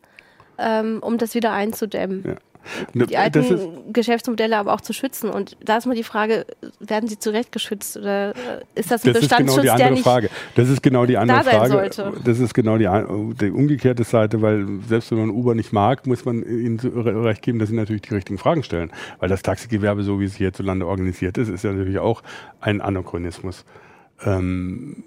[0.59, 2.25] ähm, um das wieder einzudämmen.
[2.27, 2.37] Ja.
[2.93, 5.31] Ne, Die alten Geschäftsmodelle aber auch zu schützen.
[5.31, 6.47] Und da ist mal die Frage,
[6.81, 8.35] werden sie zurecht geschützt oder äh,
[8.75, 10.31] ist das ein das ist genau Bestandsschutz, die der andere Frage.
[10.55, 11.93] Das ist genau die andere sein Frage.
[11.93, 12.13] sollte.
[12.25, 12.89] Das ist genau die,
[13.41, 17.59] die umgekehrte Seite, weil selbst wenn man Uber nicht mag, muss man ihnen recht geben,
[17.59, 18.91] dass sie natürlich die richtigen Fragen stellen.
[19.19, 22.23] Weil das Taxigewerbe, so wie es hierzulande organisiert ist, ist ja natürlich auch
[22.61, 23.65] ein Anachronismus.
[24.25, 25.05] Ähm,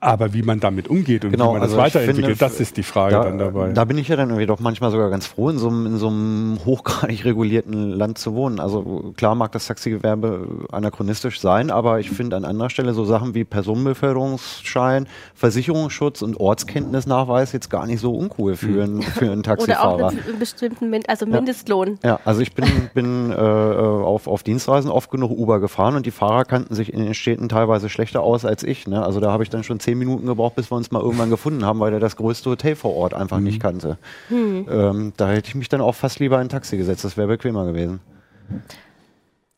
[0.00, 2.78] aber wie man damit umgeht und Genau, wie man also das weiterentwickelt, finde, das ist
[2.78, 3.72] die Frage da, dann dabei.
[3.72, 5.96] Da bin ich ja dann irgendwie doch manchmal sogar ganz froh, in so einem, in
[5.98, 8.60] so einem hochgradig regulierten Land zu wohnen.
[8.60, 13.34] Also klar mag das Taxigewerbe anachronistisch sein, aber ich finde an anderer Stelle so Sachen
[13.34, 19.52] wie Personenbeförderungsschein, Versicherungsschutz und Ortskenntnisnachweis jetzt gar nicht so uncool für, einen, für einen oder
[19.52, 20.08] auch Taxifahrer.
[20.08, 21.98] einen bestimmten Min also Mindestlohn.
[22.02, 26.10] Ja, also ich bin, bin äh, auf, auf Dienstreisen oft genug Uber gefahren und die
[26.10, 28.86] Fahrer kannten sich in den Städten teilweise schlechter aus als ich.
[28.86, 29.04] Ne?
[29.04, 31.64] Also da habe ich dann schon zehn Minuten gebraucht, bis wir uns mal irgendwann gefunden
[31.64, 33.98] haben, weil der das größte Hotel vor Ort einfach nicht kannte.
[34.68, 37.28] Ähm, da hätte ich mich dann auch fast lieber in ein Taxi gesetzt, das wäre
[37.28, 38.00] bequemer gewesen.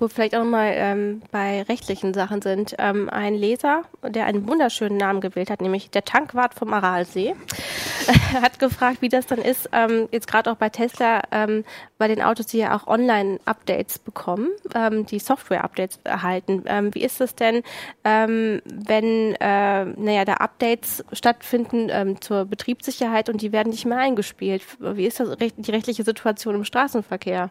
[0.02, 2.74] Wo vielleicht auch mal ähm, bei rechtlichen Sachen sind.
[2.78, 7.36] Ähm, ein Leser, der einen wunderschönen Namen gewählt hat, nämlich der Tankwart vom Aralsee,
[8.42, 11.64] hat gefragt, wie das dann ist, ähm, jetzt gerade auch bei Tesla, ähm,
[11.98, 16.64] bei den Autos, die ja auch Online-Updates bekommen, ähm, die Software-Updates erhalten.
[16.66, 17.62] Ähm, wie ist es denn,
[18.02, 23.98] ähm, wenn äh, naja, da Updates stattfinden ähm, zur Betriebssicherheit und die werden nicht mehr
[23.98, 24.64] eingespielt?
[24.80, 27.50] Wie ist das, die rechtliche Situation im Straßenverkehr?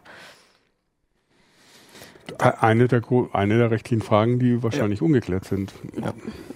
[2.38, 5.72] Eine der, eine der rechtlichen Fragen, die wahrscheinlich ungeklärt sind.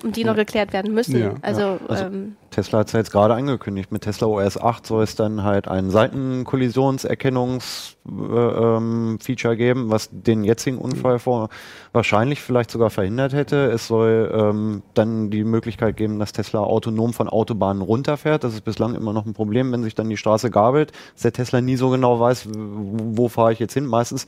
[0.02, 1.18] und die noch geklärt werden müssen.
[1.18, 4.86] Ja, also, Also- ähm, Tesla hat es ja jetzt gerade angekündigt, mit Tesla OS 8
[4.86, 11.48] soll es dann halt ein Seitenkollisionserkennungs-Feature ähm, Feature geben, was den jetzigen Unfall vor
[11.92, 13.66] wahrscheinlich vielleicht sogar verhindert hätte.
[13.66, 18.44] Es soll ähm, dann die Möglichkeit geben, dass Tesla autonom von Autobahnen runterfährt.
[18.44, 21.32] Das ist bislang immer noch ein Problem, wenn sich dann die Straße gabelt, dass der
[21.32, 23.86] Tesla nie so genau weiß, wo fahre ich jetzt hin.
[23.86, 24.26] Meistens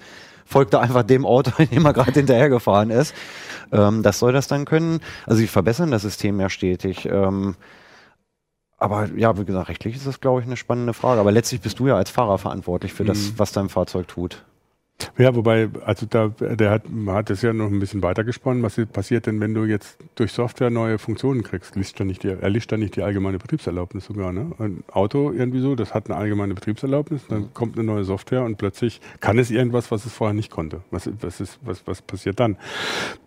[0.48, 3.14] folgt er einfach dem Auto, in dem er gerade hinterhergefahren ist.
[3.70, 5.00] Ähm, das soll das dann können.
[5.26, 7.06] Also sie verbessern das System ja stetig.
[7.06, 7.54] Ähm,
[8.78, 11.20] aber ja, wie gesagt, rechtlich ist das, glaube ich, eine spannende Frage.
[11.20, 13.32] Aber letztlich bist du ja als Fahrer verantwortlich für das, Mhm.
[13.36, 14.44] was dein Fahrzeug tut.
[15.16, 18.62] Ja, wobei, also da, der hat, hat das ja noch ein bisschen weiter gesponnen.
[18.62, 21.76] Was passiert denn, wenn du jetzt durch Software neue Funktionen kriegst?
[21.76, 24.52] Liest dann nicht die, erlischt dann nicht die allgemeine Betriebserlaubnis sogar, ne?
[24.58, 28.58] Ein Auto irgendwie so, das hat eine allgemeine Betriebserlaubnis, dann kommt eine neue Software und
[28.58, 30.82] plötzlich kann es irgendwas, was es vorher nicht konnte.
[30.90, 32.56] Was, was ist, was, was passiert dann?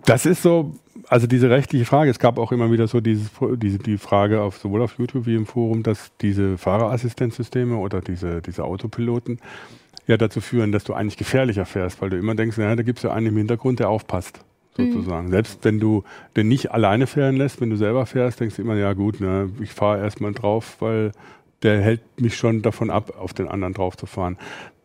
[0.06, 0.76] Das ist so,
[1.08, 2.12] also diese rechtliche Frage.
[2.12, 5.36] Es gab auch immer wieder so dieses, diese, die Frage auf, sowohl auf YouTube wie
[5.36, 9.40] im Forum, dass diese Fahrerassistenzsysteme oder diese, diese Autopiloten
[10.12, 13.00] ja dazu führen, dass du eigentlich gefährlicher fährst, weil du immer denkst, naja, da gibt
[13.00, 14.44] es ja einen im Hintergrund, der aufpasst,
[14.78, 15.30] sozusagen.
[15.32, 16.04] Selbst wenn du
[16.36, 19.50] den nicht alleine fahren lässt, wenn du selber fährst, denkst du immer, ja gut, ne,
[19.62, 21.12] ich fahre erstmal drauf, weil
[21.64, 24.38] der hält mich schon davon ab, auf den anderen drauf zu fahren.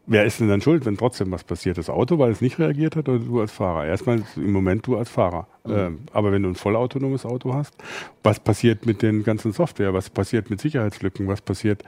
[0.07, 1.79] Wer ist denn dann schuld, wenn trotzdem was passiert?
[1.79, 3.87] Das Auto, weil es nicht reagiert hat, oder du als Fahrer?
[3.87, 5.49] Erstmal im Moment du als Fahrer.
[5.69, 7.75] Ähm, aber wenn du ein vollautonomes Auto hast,
[8.23, 9.95] was passiert mit den ganzen Software?
[9.95, 11.29] Was passiert mit Sicherheitslücken?
[11.29, 11.83] Was passiert?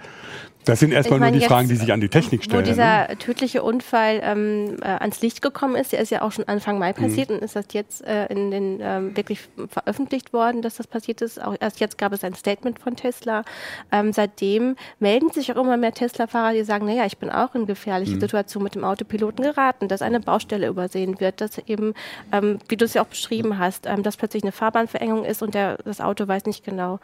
[0.64, 2.62] Das sind erstmal meine, nur die jetzt, Fragen, die sich an die Technik wo stellen.
[2.64, 2.68] ne?
[2.68, 6.74] dieser tödliche Unfall ähm, äh, ans Licht gekommen ist, der ist ja auch schon Anfang
[6.74, 6.80] Mhm.
[6.80, 10.86] Mai passiert und ist das jetzt äh, in den ähm, wirklich veröffentlicht worden, dass das
[10.86, 11.42] passiert ist.
[11.42, 13.44] Auch erst jetzt gab es ein Statement von Tesla.
[13.90, 17.64] Ähm, seitdem melden sich auch immer mehr Tesla-Fahrer, die sagen, naja, ich bin auch in
[17.64, 18.20] gefährliche Mhm.
[18.20, 21.94] Situation mit dem Autopiloten geraten, dass eine Baustelle übersehen wird, dass eben,
[22.30, 25.54] ähm, wie du es ja auch beschrieben hast, ähm, dass plötzlich eine Fahrbahnverengung ist und
[25.54, 26.98] der, das Auto weiß nicht genau,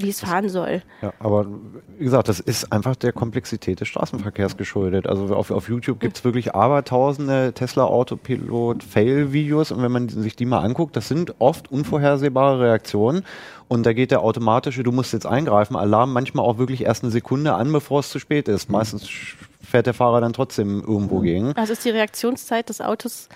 [0.00, 0.82] wie es fahren soll.
[1.02, 1.46] Ja, aber
[1.98, 5.06] wie gesagt, das ist einfach der Komplexität des Straßenverkehrs geschuldet.
[5.06, 10.60] Also auf, auf YouTube gibt es wirklich abertausende Tesla-Autopilot-Fail-Videos und wenn man sich die mal
[10.60, 13.24] anguckt, das sind oft unvorhersehbare Reaktionen
[13.66, 17.10] und da geht der automatische, du musst jetzt eingreifen, Alarm manchmal auch wirklich erst eine
[17.10, 18.70] Sekunde an, bevor es zu spät ist.
[18.70, 19.08] Meistens
[19.60, 21.52] fährt der Fahrer dann trotzdem irgendwo gegen.
[21.56, 23.28] Also ist die Reaktionszeit des Autos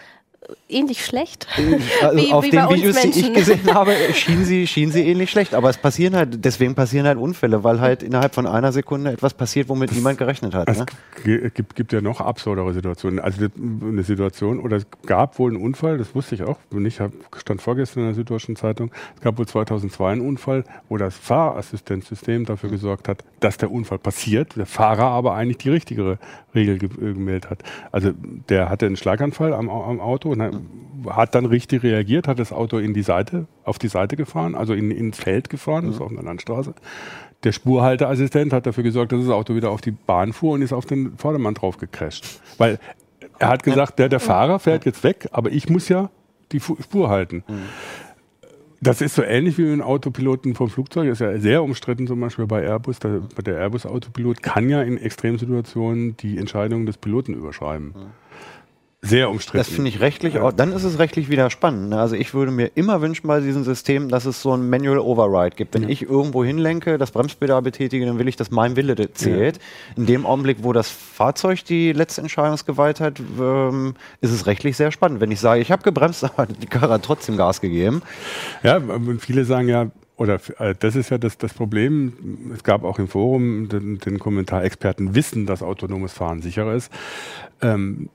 [0.68, 1.46] ähnlich schlecht.
[2.02, 3.34] Also Wie- auf wie den bei uns Videos, die ich Menschen.
[3.34, 5.54] gesehen habe, schien sie, schien sie ähnlich schlecht.
[5.54, 9.34] Aber es passieren halt, deswegen passieren halt Unfälle, weil halt innerhalb von einer Sekunde etwas
[9.34, 10.68] passiert, womit niemand gerechnet hat.
[10.68, 10.86] Es Ne?
[11.24, 13.20] ge- gibt, gibt ja noch absurdere Situationen.
[13.20, 16.98] Also eine Situation, oder es gab wohl einen Unfall, das wusste ich auch, ich
[17.38, 22.44] stand vorgestern in der Süddeutschen Zeitung, es gab wohl 2002 einen Unfall, wo das Fahrassistenzsystem
[22.46, 26.18] dafür gesorgt hat, dass der Unfall passiert, der Fahrer aber eigentlich die richtigere
[26.54, 27.60] Regel ge äh, gemeldet hat.
[27.92, 28.12] Also
[28.48, 30.54] der hatte einen Schlaganfall am, am Auto und hat,
[31.08, 34.74] hat dann richtig reagiert, hat das Auto in die Seite, auf die Seite gefahren, also
[34.74, 36.74] in, ins Feld gefahren, das ist auf einer Landstraße.
[37.44, 40.72] Der Spurhalteassistent hat dafür gesorgt, dass das Auto wieder auf die Bahn fuhr und ist
[40.72, 42.40] auf den Vordermann drauf gecrasht.
[42.58, 42.78] Weil
[43.38, 46.10] er hat gesagt, der, der Fahrer fährt jetzt weg, aber ich muss ja
[46.52, 47.42] die Spur halten.
[48.80, 51.08] Das ist so ähnlich wie mit einem Autopiloten vom Flugzeug.
[51.08, 52.98] Das ist ja sehr umstritten, zum Beispiel bei Airbus.
[52.98, 57.88] Der, der Airbus-Autopilot kann ja in Extremsituationen die Entscheidungen des Piloten überschreiben.
[57.88, 58.21] Mhm.
[59.04, 59.58] Sehr umstritten.
[59.58, 61.88] Das finde ich rechtlich, auch, dann ist es rechtlich wieder spannend.
[61.88, 61.98] Ne?
[61.98, 65.56] Also ich würde mir immer wünschen bei diesem System, dass es so ein Manual Override
[65.56, 65.74] gibt.
[65.74, 65.88] Wenn ja.
[65.88, 69.56] ich irgendwo hinlenke, das Bremspedal betätige, dann will ich, dass mein Wille zählt.
[69.56, 69.62] Ja.
[69.96, 74.92] In dem Augenblick, wo das Fahrzeug die letzte Entscheidungsgewalt hat, ähm, ist es rechtlich sehr
[74.92, 75.20] spannend.
[75.20, 78.02] Wenn ich sage, ich habe gebremst, aber die Karre hat trotzdem Gas gegeben.
[78.62, 78.80] Ja,
[79.18, 82.12] viele sagen ja, oder äh, das ist ja das, das Problem.
[82.54, 86.92] Es gab auch im Forum den, den Kommentar, Experten wissen, dass autonomes Fahren sicherer ist.
[87.60, 88.08] Ähm,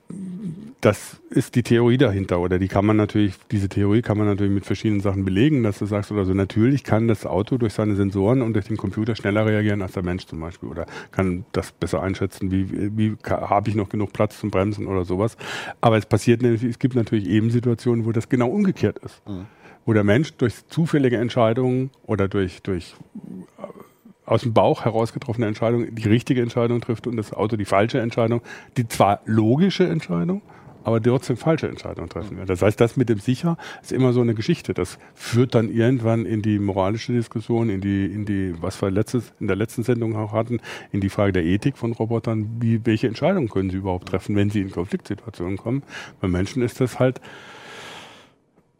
[0.80, 4.52] das ist die Theorie dahinter oder die kann man natürlich, diese Theorie kann man natürlich
[4.52, 7.96] mit verschiedenen Sachen belegen, dass du sagst oder so, natürlich kann das Auto durch seine
[7.96, 11.72] Sensoren und durch den Computer schneller reagieren als der Mensch zum Beispiel oder kann das
[11.72, 15.36] besser einschätzen, wie, wie habe ich noch genug Platz zum Bremsen oder sowas.
[15.80, 19.20] Aber es passiert es gibt natürlich eben Situationen, wo das genau umgekehrt ist.
[19.26, 19.46] Mhm
[19.88, 22.94] wo der Mensch durch zufällige Entscheidungen oder durch, durch
[23.56, 23.62] äh,
[24.26, 27.98] aus dem Bauch heraus getroffene Entscheidungen die richtige Entscheidung trifft und das Auto die falsche
[27.98, 28.42] Entscheidung,
[28.76, 30.42] die zwar logische Entscheidung,
[30.84, 32.50] aber trotzdem falsche Entscheidung treffen wird.
[32.50, 34.74] Das heißt, das mit dem Sicher ist immer so eine Geschichte.
[34.74, 39.32] Das führt dann irgendwann in die moralische Diskussion, in die, in die, was wir letztes,
[39.40, 40.60] in der letzten Sendung auch hatten,
[40.92, 42.58] in die Frage der Ethik von Robotern.
[42.60, 45.82] Wie, welche Entscheidungen können sie überhaupt treffen, wenn sie in Konfliktsituationen kommen?
[46.20, 47.22] Bei Menschen ist das halt,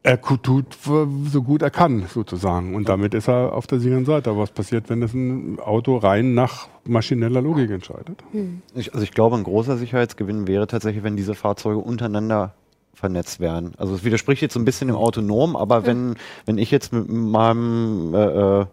[0.02, 2.74] er tut so gut er kann, sozusagen.
[2.74, 4.30] Und damit ist er auf der sicheren Seite.
[4.30, 8.22] Aber was passiert, wenn das ein Auto rein nach maschineller Logik entscheidet?
[8.32, 8.62] Hm.
[8.74, 12.54] Ich, also ich glaube, ein großer Sicherheitsgewinn wäre tatsächlich, wenn diese Fahrzeuge untereinander
[12.94, 13.74] vernetzt werden.
[13.76, 17.08] Also es widerspricht jetzt so ein bisschen dem Autonom, aber wenn, wenn ich jetzt mit
[17.08, 18.66] meinem äh, äh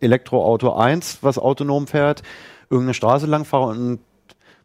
[0.00, 2.22] Elektroauto 1, was autonom fährt,
[2.70, 3.98] irgendeine Straße lang fahre und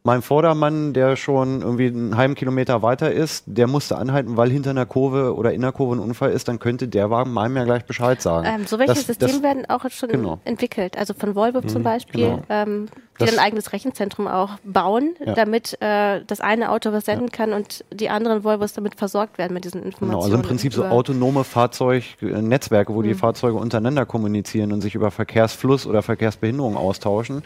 [0.06, 4.72] mein Vordermann, der schon irgendwie einen halben Kilometer weiter ist, der musste anhalten, weil hinter
[4.72, 7.64] einer Kurve oder in einer Kurve ein Unfall ist, dann könnte der Wagen meinem ja
[7.64, 8.46] gleich Bescheid sagen.
[8.46, 10.40] Ähm, so welche das, Systeme das, werden auch schon genau.
[10.44, 10.98] entwickelt.
[10.98, 12.44] Also von Volvo mhm, zum Beispiel, genau.
[12.50, 12.88] ähm,
[13.18, 15.36] die das, ein eigenes Rechenzentrum auch bauen, ja.
[15.36, 17.32] damit äh, das eine Auto was senden ja.
[17.32, 20.12] kann und die anderen Volvos damit versorgt werden mit diesen Informationen.
[20.12, 23.04] Genau, also im Prinzip so autonome Fahrzeugnetzwerke, wo mhm.
[23.04, 27.42] die Fahrzeuge untereinander kommunizieren und sich über Verkehrsfluss oder Verkehrsbehinderung austauschen.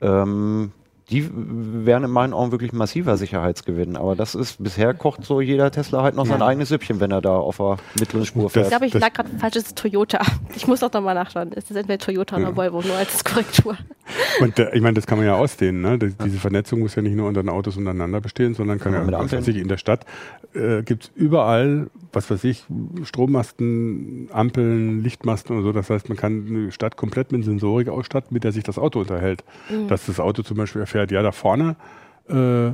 [0.00, 0.72] Ähm,
[1.10, 3.96] die wären in meinen Augen wirklich ein massiver Sicherheitsgewinn.
[3.96, 6.32] Aber das ist, bisher kocht so jeder Tesla halt noch ja.
[6.32, 8.66] sein eigenes Süppchen, wenn er da auf der mittleren Spur fährt.
[8.66, 10.20] Ich glaube, ich lag gerade falsch, es ist Toyota.
[10.54, 11.52] Ich muss auch nochmal nachschauen.
[11.54, 12.48] Es ist entweder Toyota ja.
[12.48, 13.76] oder Volvo, nur als Korrektur.
[14.40, 15.80] Und äh, ich meine, das kann man ja ausdehnen.
[15.80, 15.98] Ne?
[15.98, 19.02] Das, diese Vernetzung muss ja nicht nur unter den Autos untereinander bestehen, sondern kann ja,
[19.02, 20.04] ja was in der Stadt
[20.54, 22.64] äh, gibt es überall, was weiß ich,
[23.04, 25.72] Strommasten, Ampeln, Lichtmasten und so.
[25.72, 29.00] Das heißt, man kann eine Stadt komplett mit Sensorik ausstatten, mit der sich das Auto
[29.00, 29.44] unterhält.
[29.70, 29.88] Mhm.
[29.88, 31.76] Dass das Auto zum Beispiel erfährt, erklärt, ja, da vorne
[32.28, 32.68] äh,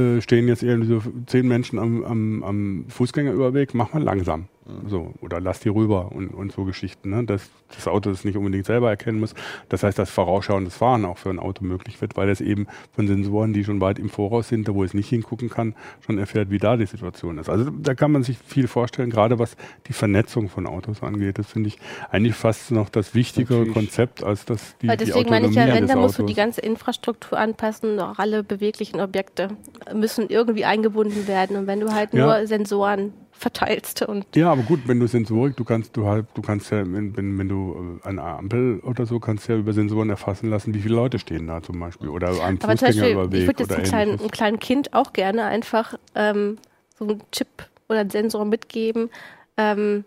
[0.00, 4.48] äh, stehen jetzt irgendwie so zehn Menschen am, am, am Fußgängerüberweg, mach mal langsam.
[4.86, 7.24] So, oder lass die rüber und, und so Geschichten, ne?
[7.24, 9.34] dass das Auto das nicht unbedingt selber erkennen muss.
[9.68, 13.06] Das heißt, dass vorausschauendes Fahren auch für ein Auto möglich wird, weil es eben von
[13.06, 16.50] Sensoren, die schon weit im Voraus sind, da wo es nicht hingucken kann, schon erfährt,
[16.50, 17.48] wie da die Situation ist.
[17.48, 19.56] Also da kann man sich viel vorstellen, gerade was
[19.86, 21.38] die Vernetzung von Autos angeht.
[21.38, 21.78] Das finde ich
[22.10, 23.74] eigentlich fast noch das wichtigere Natürlich.
[23.74, 26.34] Konzept als das die, weil deswegen die meine ich ja, wenn, dann musst du die
[26.34, 29.48] ganze Infrastruktur anpassen, auch alle beweglichen Objekte
[29.94, 31.56] müssen irgendwie eingebunden werden.
[31.56, 32.24] Und wenn du halt ja.
[32.24, 34.02] nur Sensoren verteilst.
[34.02, 37.16] Und ja, aber gut, wenn du Sensorik, du kannst, du halt, du kannst ja, wenn,
[37.16, 40.80] wenn, wenn du äh, eine Ampel oder so, kannst ja über Sensoren erfassen lassen, wie
[40.80, 43.40] viele Leute stehen da zum Beispiel oder am aber Fußgängerüberweg.
[43.40, 46.58] Ich würde jetzt einem kleinen, kleinen Kind auch gerne einfach ähm,
[46.98, 47.48] so einen Chip
[47.88, 49.08] oder einen Sensor mitgeben.
[49.56, 50.04] Ähm,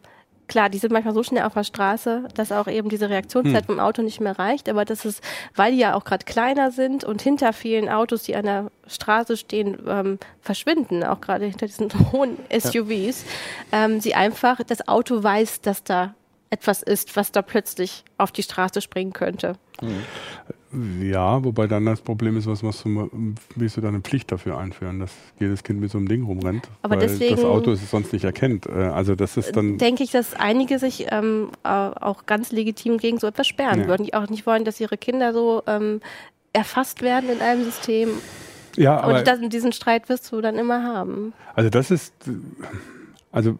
[0.54, 3.76] klar, die sind manchmal so schnell auf der Straße, dass auch eben diese Reaktionszeit hm.
[3.76, 4.70] vom Auto nicht mehr reicht.
[4.70, 5.24] Aber das ist,
[5.56, 9.36] weil die ja auch gerade kleiner sind und hinter vielen Autos, die an der Straße
[9.36, 13.26] stehen, ähm, verschwinden, auch gerade hinter diesen hohen SUVs,
[13.72, 13.86] ja.
[13.86, 16.14] ähm, sie einfach, das Auto weiß, dass da
[16.52, 19.54] etwas ist, was da plötzlich auf die Straße springen könnte.
[19.80, 20.04] Hm.
[21.02, 23.10] Ja, wobei dann das Problem ist, was machst du,
[23.56, 26.68] willst du da eine Pflicht dafür einführen, dass jedes Kind mit so einem Ding rumrennt,
[26.82, 28.66] Aber weil deswegen das Auto es sonst nicht erkennt.
[28.66, 33.20] Äh, also das ist dann denke ich, dass einige sich ähm, auch ganz legitim gegen
[33.20, 33.88] so etwas sperren ja.
[33.88, 36.02] würden, die auch nicht wollen, dass ihre Kinder so ähm,
[36.54, 38.10] erfasst werden in einem System.
[38.76, 41.34] Ja, aber und das, diesen Streit wirst du dann immer haben.
[41.56, 42.14] Also das ist
[43.34, 43.58] also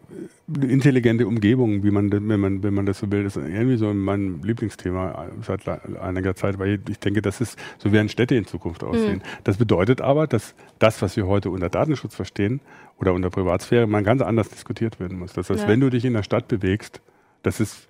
[0.54, 3.92] eine intelligente Umgebung, wie man, wenn man, wenn man das so will, ist irgendwie so
[3.92, 8.84] mein Lieblingsthema seit einiger Zeit, weil ich denke, das ist, so werden Städte in Zukunft
[8.84, 9.16] aussehen.
[9.16, 9.42] Mhm.
[9.42, 12.60] Das bedeutet aber, dass das, was wir heute unter Datenschutz verstehen
[13.00, 15.32] oder unter Privatsphäre, mal ganz anders diskutiert werden muss.
[15.32, 15.68] Das heißt, ja.
[15.68, 17.00] wenn du dich in der Stadt bewegst,
[17.42, 17.88] das ist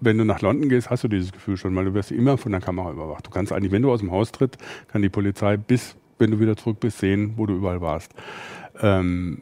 [0.00, 2.52] wenn du nach London gehst, hast du dieses Gefühl schon, weil du wirst immer von
[2.52, 3.26] der Kamera überwacht.
[3.26, 6.40] Du kannst eigentlich, wenn du aus dem Haus tritt, kann die Polizei bis, wenn du
[6.40, 8.12] wieder zurück bist, sehen, wo du überall warst.
[8.82, 9.40] Ähm,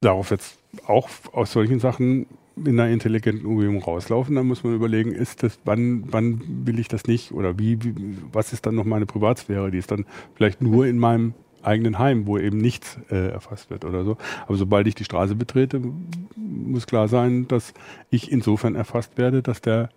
[0.00, 2.26] darauf jetzt auch aus solchen Sachen
[2.56, 6.88] in einer intelligenten Umgebung rauslaufen, dann muss man überlegen, ist das, wann, wann will ich
[6.88, 7.94] das nicht oder wie, wie,
[8.32, 9.70] was ist dann noch meine Privatsphäre?
[9.70, 13.84] Die ist dann vielleicht nur in meinem eigenen Heim, wo eben nichts äh, erfasst wird
[13.84, 14.16] oder so.
[14.46, 15.80] Aber sobald ich die Straße betrete,
[16.36, 17.74] muss klar sein, dass
[18.10, 19.90] ich insofern erfasst werde, dass der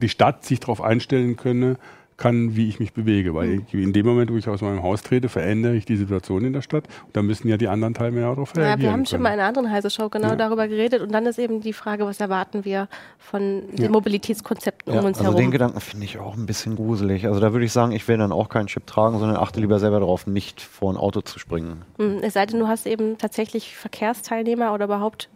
[0.00, 1.76] die Stadt sich darauf einstellen könne,
[2.18, 3.34] kann, wie ich mich bewege.
[3.34, 3.82] Weil mhm.
[3.82, 6.62] in dem Moment, wo ich aus meinem Haus trete, verändere ich die Situation in der
[6.62, 6.86] Stadt.
[7.06, 8.78] Und da müssen ja die anderen Teilnehmer darauf reagieren.
[8.78, 10.36] Ja, wir haben schon mal in einer anderen heiße Show genau ja.
[10.36, 11.00] darüber geredet.
[11.00, 12.88] Und dann ist eben die Frage, was erwarten wir
[13.18, 13.90] von den ja.
[13.90, 15.36] Mobilitätskonzepten ja, um uns also herum.
[15.36, 17.26] Also den Gedanken finde ich auch ein bisschen gruselig.
[17.26, 19.78] Also da würde ich sagen, ich will dann auch keinen Chip tragen, sondern achte lieber
[19.78, 21.84] selber darauf, nicht vor ein Auto zu springen.
[21.98, 25.28] Mhm, es sei denn, du hast eben tatsächlich Verkehrsteilnehmer oder überhaupt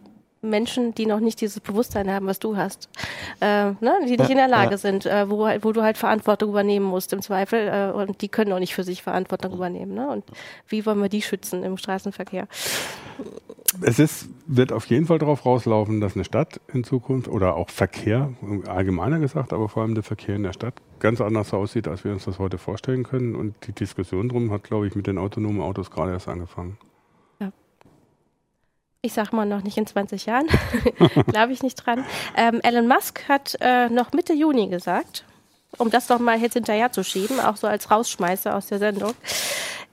[0.43, 2.89] Menschen, die noch nicht dieses Bewusstsein haben, was du hast,
[3.39, 3.93] äh, ne?
[4.05, 4.77] die nicht in der Lage ja.
[4.77, 8.51] sind, äh, wo, wo du halt Verantwortung übernehmen musst im Zweifel äh, und die können
[8.53, 9.93] auch nicht für sich Verantwortung übernehmen.
[9.93, 10.07] Ne?
[10.09, 10.23] Und
[10.67, 12.47] wie wollen wir die schützen im Straßenverkehr?
[13.81, 17.69] Es ist, wird auf jeden Fall darauf rauslaufen, dass eine Stadt in Zukunft oder auch
[17.69, 18.31] Verkehr,
[18.67, 22.11] allgemeiner gesagt, aber vor allem der Verkehr in der Stadt ganz anders aussieht, als wir
[22.11, 23.35] uns das heute vorstellen können.
[23.35, 26.77] Und die Diskussion drum hat, glaube ich, mit den autonomen Autos gerade erst angefangen
[29.05, 30.47] ich sag mal noch nicht in 20 Jahren,
[31.27, 32.05] glaube ich nicht dran.
[32.37, 35.25] Ähm, Elon Musk hat äh, noch Mitte Juni gesagt,
[35.77, 39.13] um das doch mal jetzt hinterher zu schieben, auch so als Rausschmeißer aus der Sendung.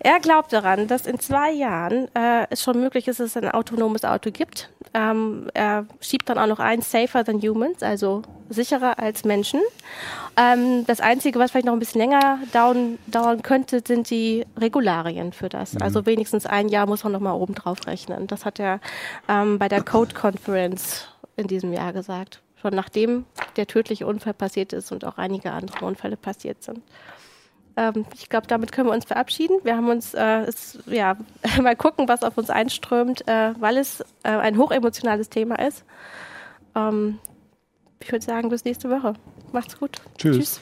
[0.02, 3.50] Er glaubt daran, dass in zwei Jahren äh, es schon möglich ist, dass es ein
[3.50, 4.70] autonomes Auto gibt.
[4.94, 9.60] Ähm, er schiebt dann auch noch ein, safer than humans, also sicherer als Menschen.
[10.38, 15.34] Ähm, das Einzige, was vielleicht noch ein bisschen länger dauern, dauern könnte, sind die Regularien
[15.34, 15.74] für das.
[15.74, 15.82] Mhm.
[15.82, 18.26] Also wenigstens ein Jahr muss man noch mal oben drauf rechnen.
[18.26, 18.80] Das hat er
[19.28, 22.40] ähm, bei der Code Conference in diesem Jahr gesagt.
[22.62, 23.26] Schon nachdem
[23.56, 26.80] der tödliche Unfall passiert ist und auch einige andere Unfälle passiert sind.
[27.80, 29.58] Ähm, ich glaube, damit können wir uns verabschieden.
[29.62, 31.16] Wir haben uns, äh, es, ja,
[31.62, 35.84] mal gucken, was auf uns einströmt, äh, weil es äh, ein hochemotionales Thema ist.
[36.74, 37.18] Ähm,
[37.98, 39.14] ich würde sagen, bis nächste Woche.
[39.52, 40.02] Macht's gut.
[40.18, 40.36] Tschüss.
[40.36, 40.60] Tschüss.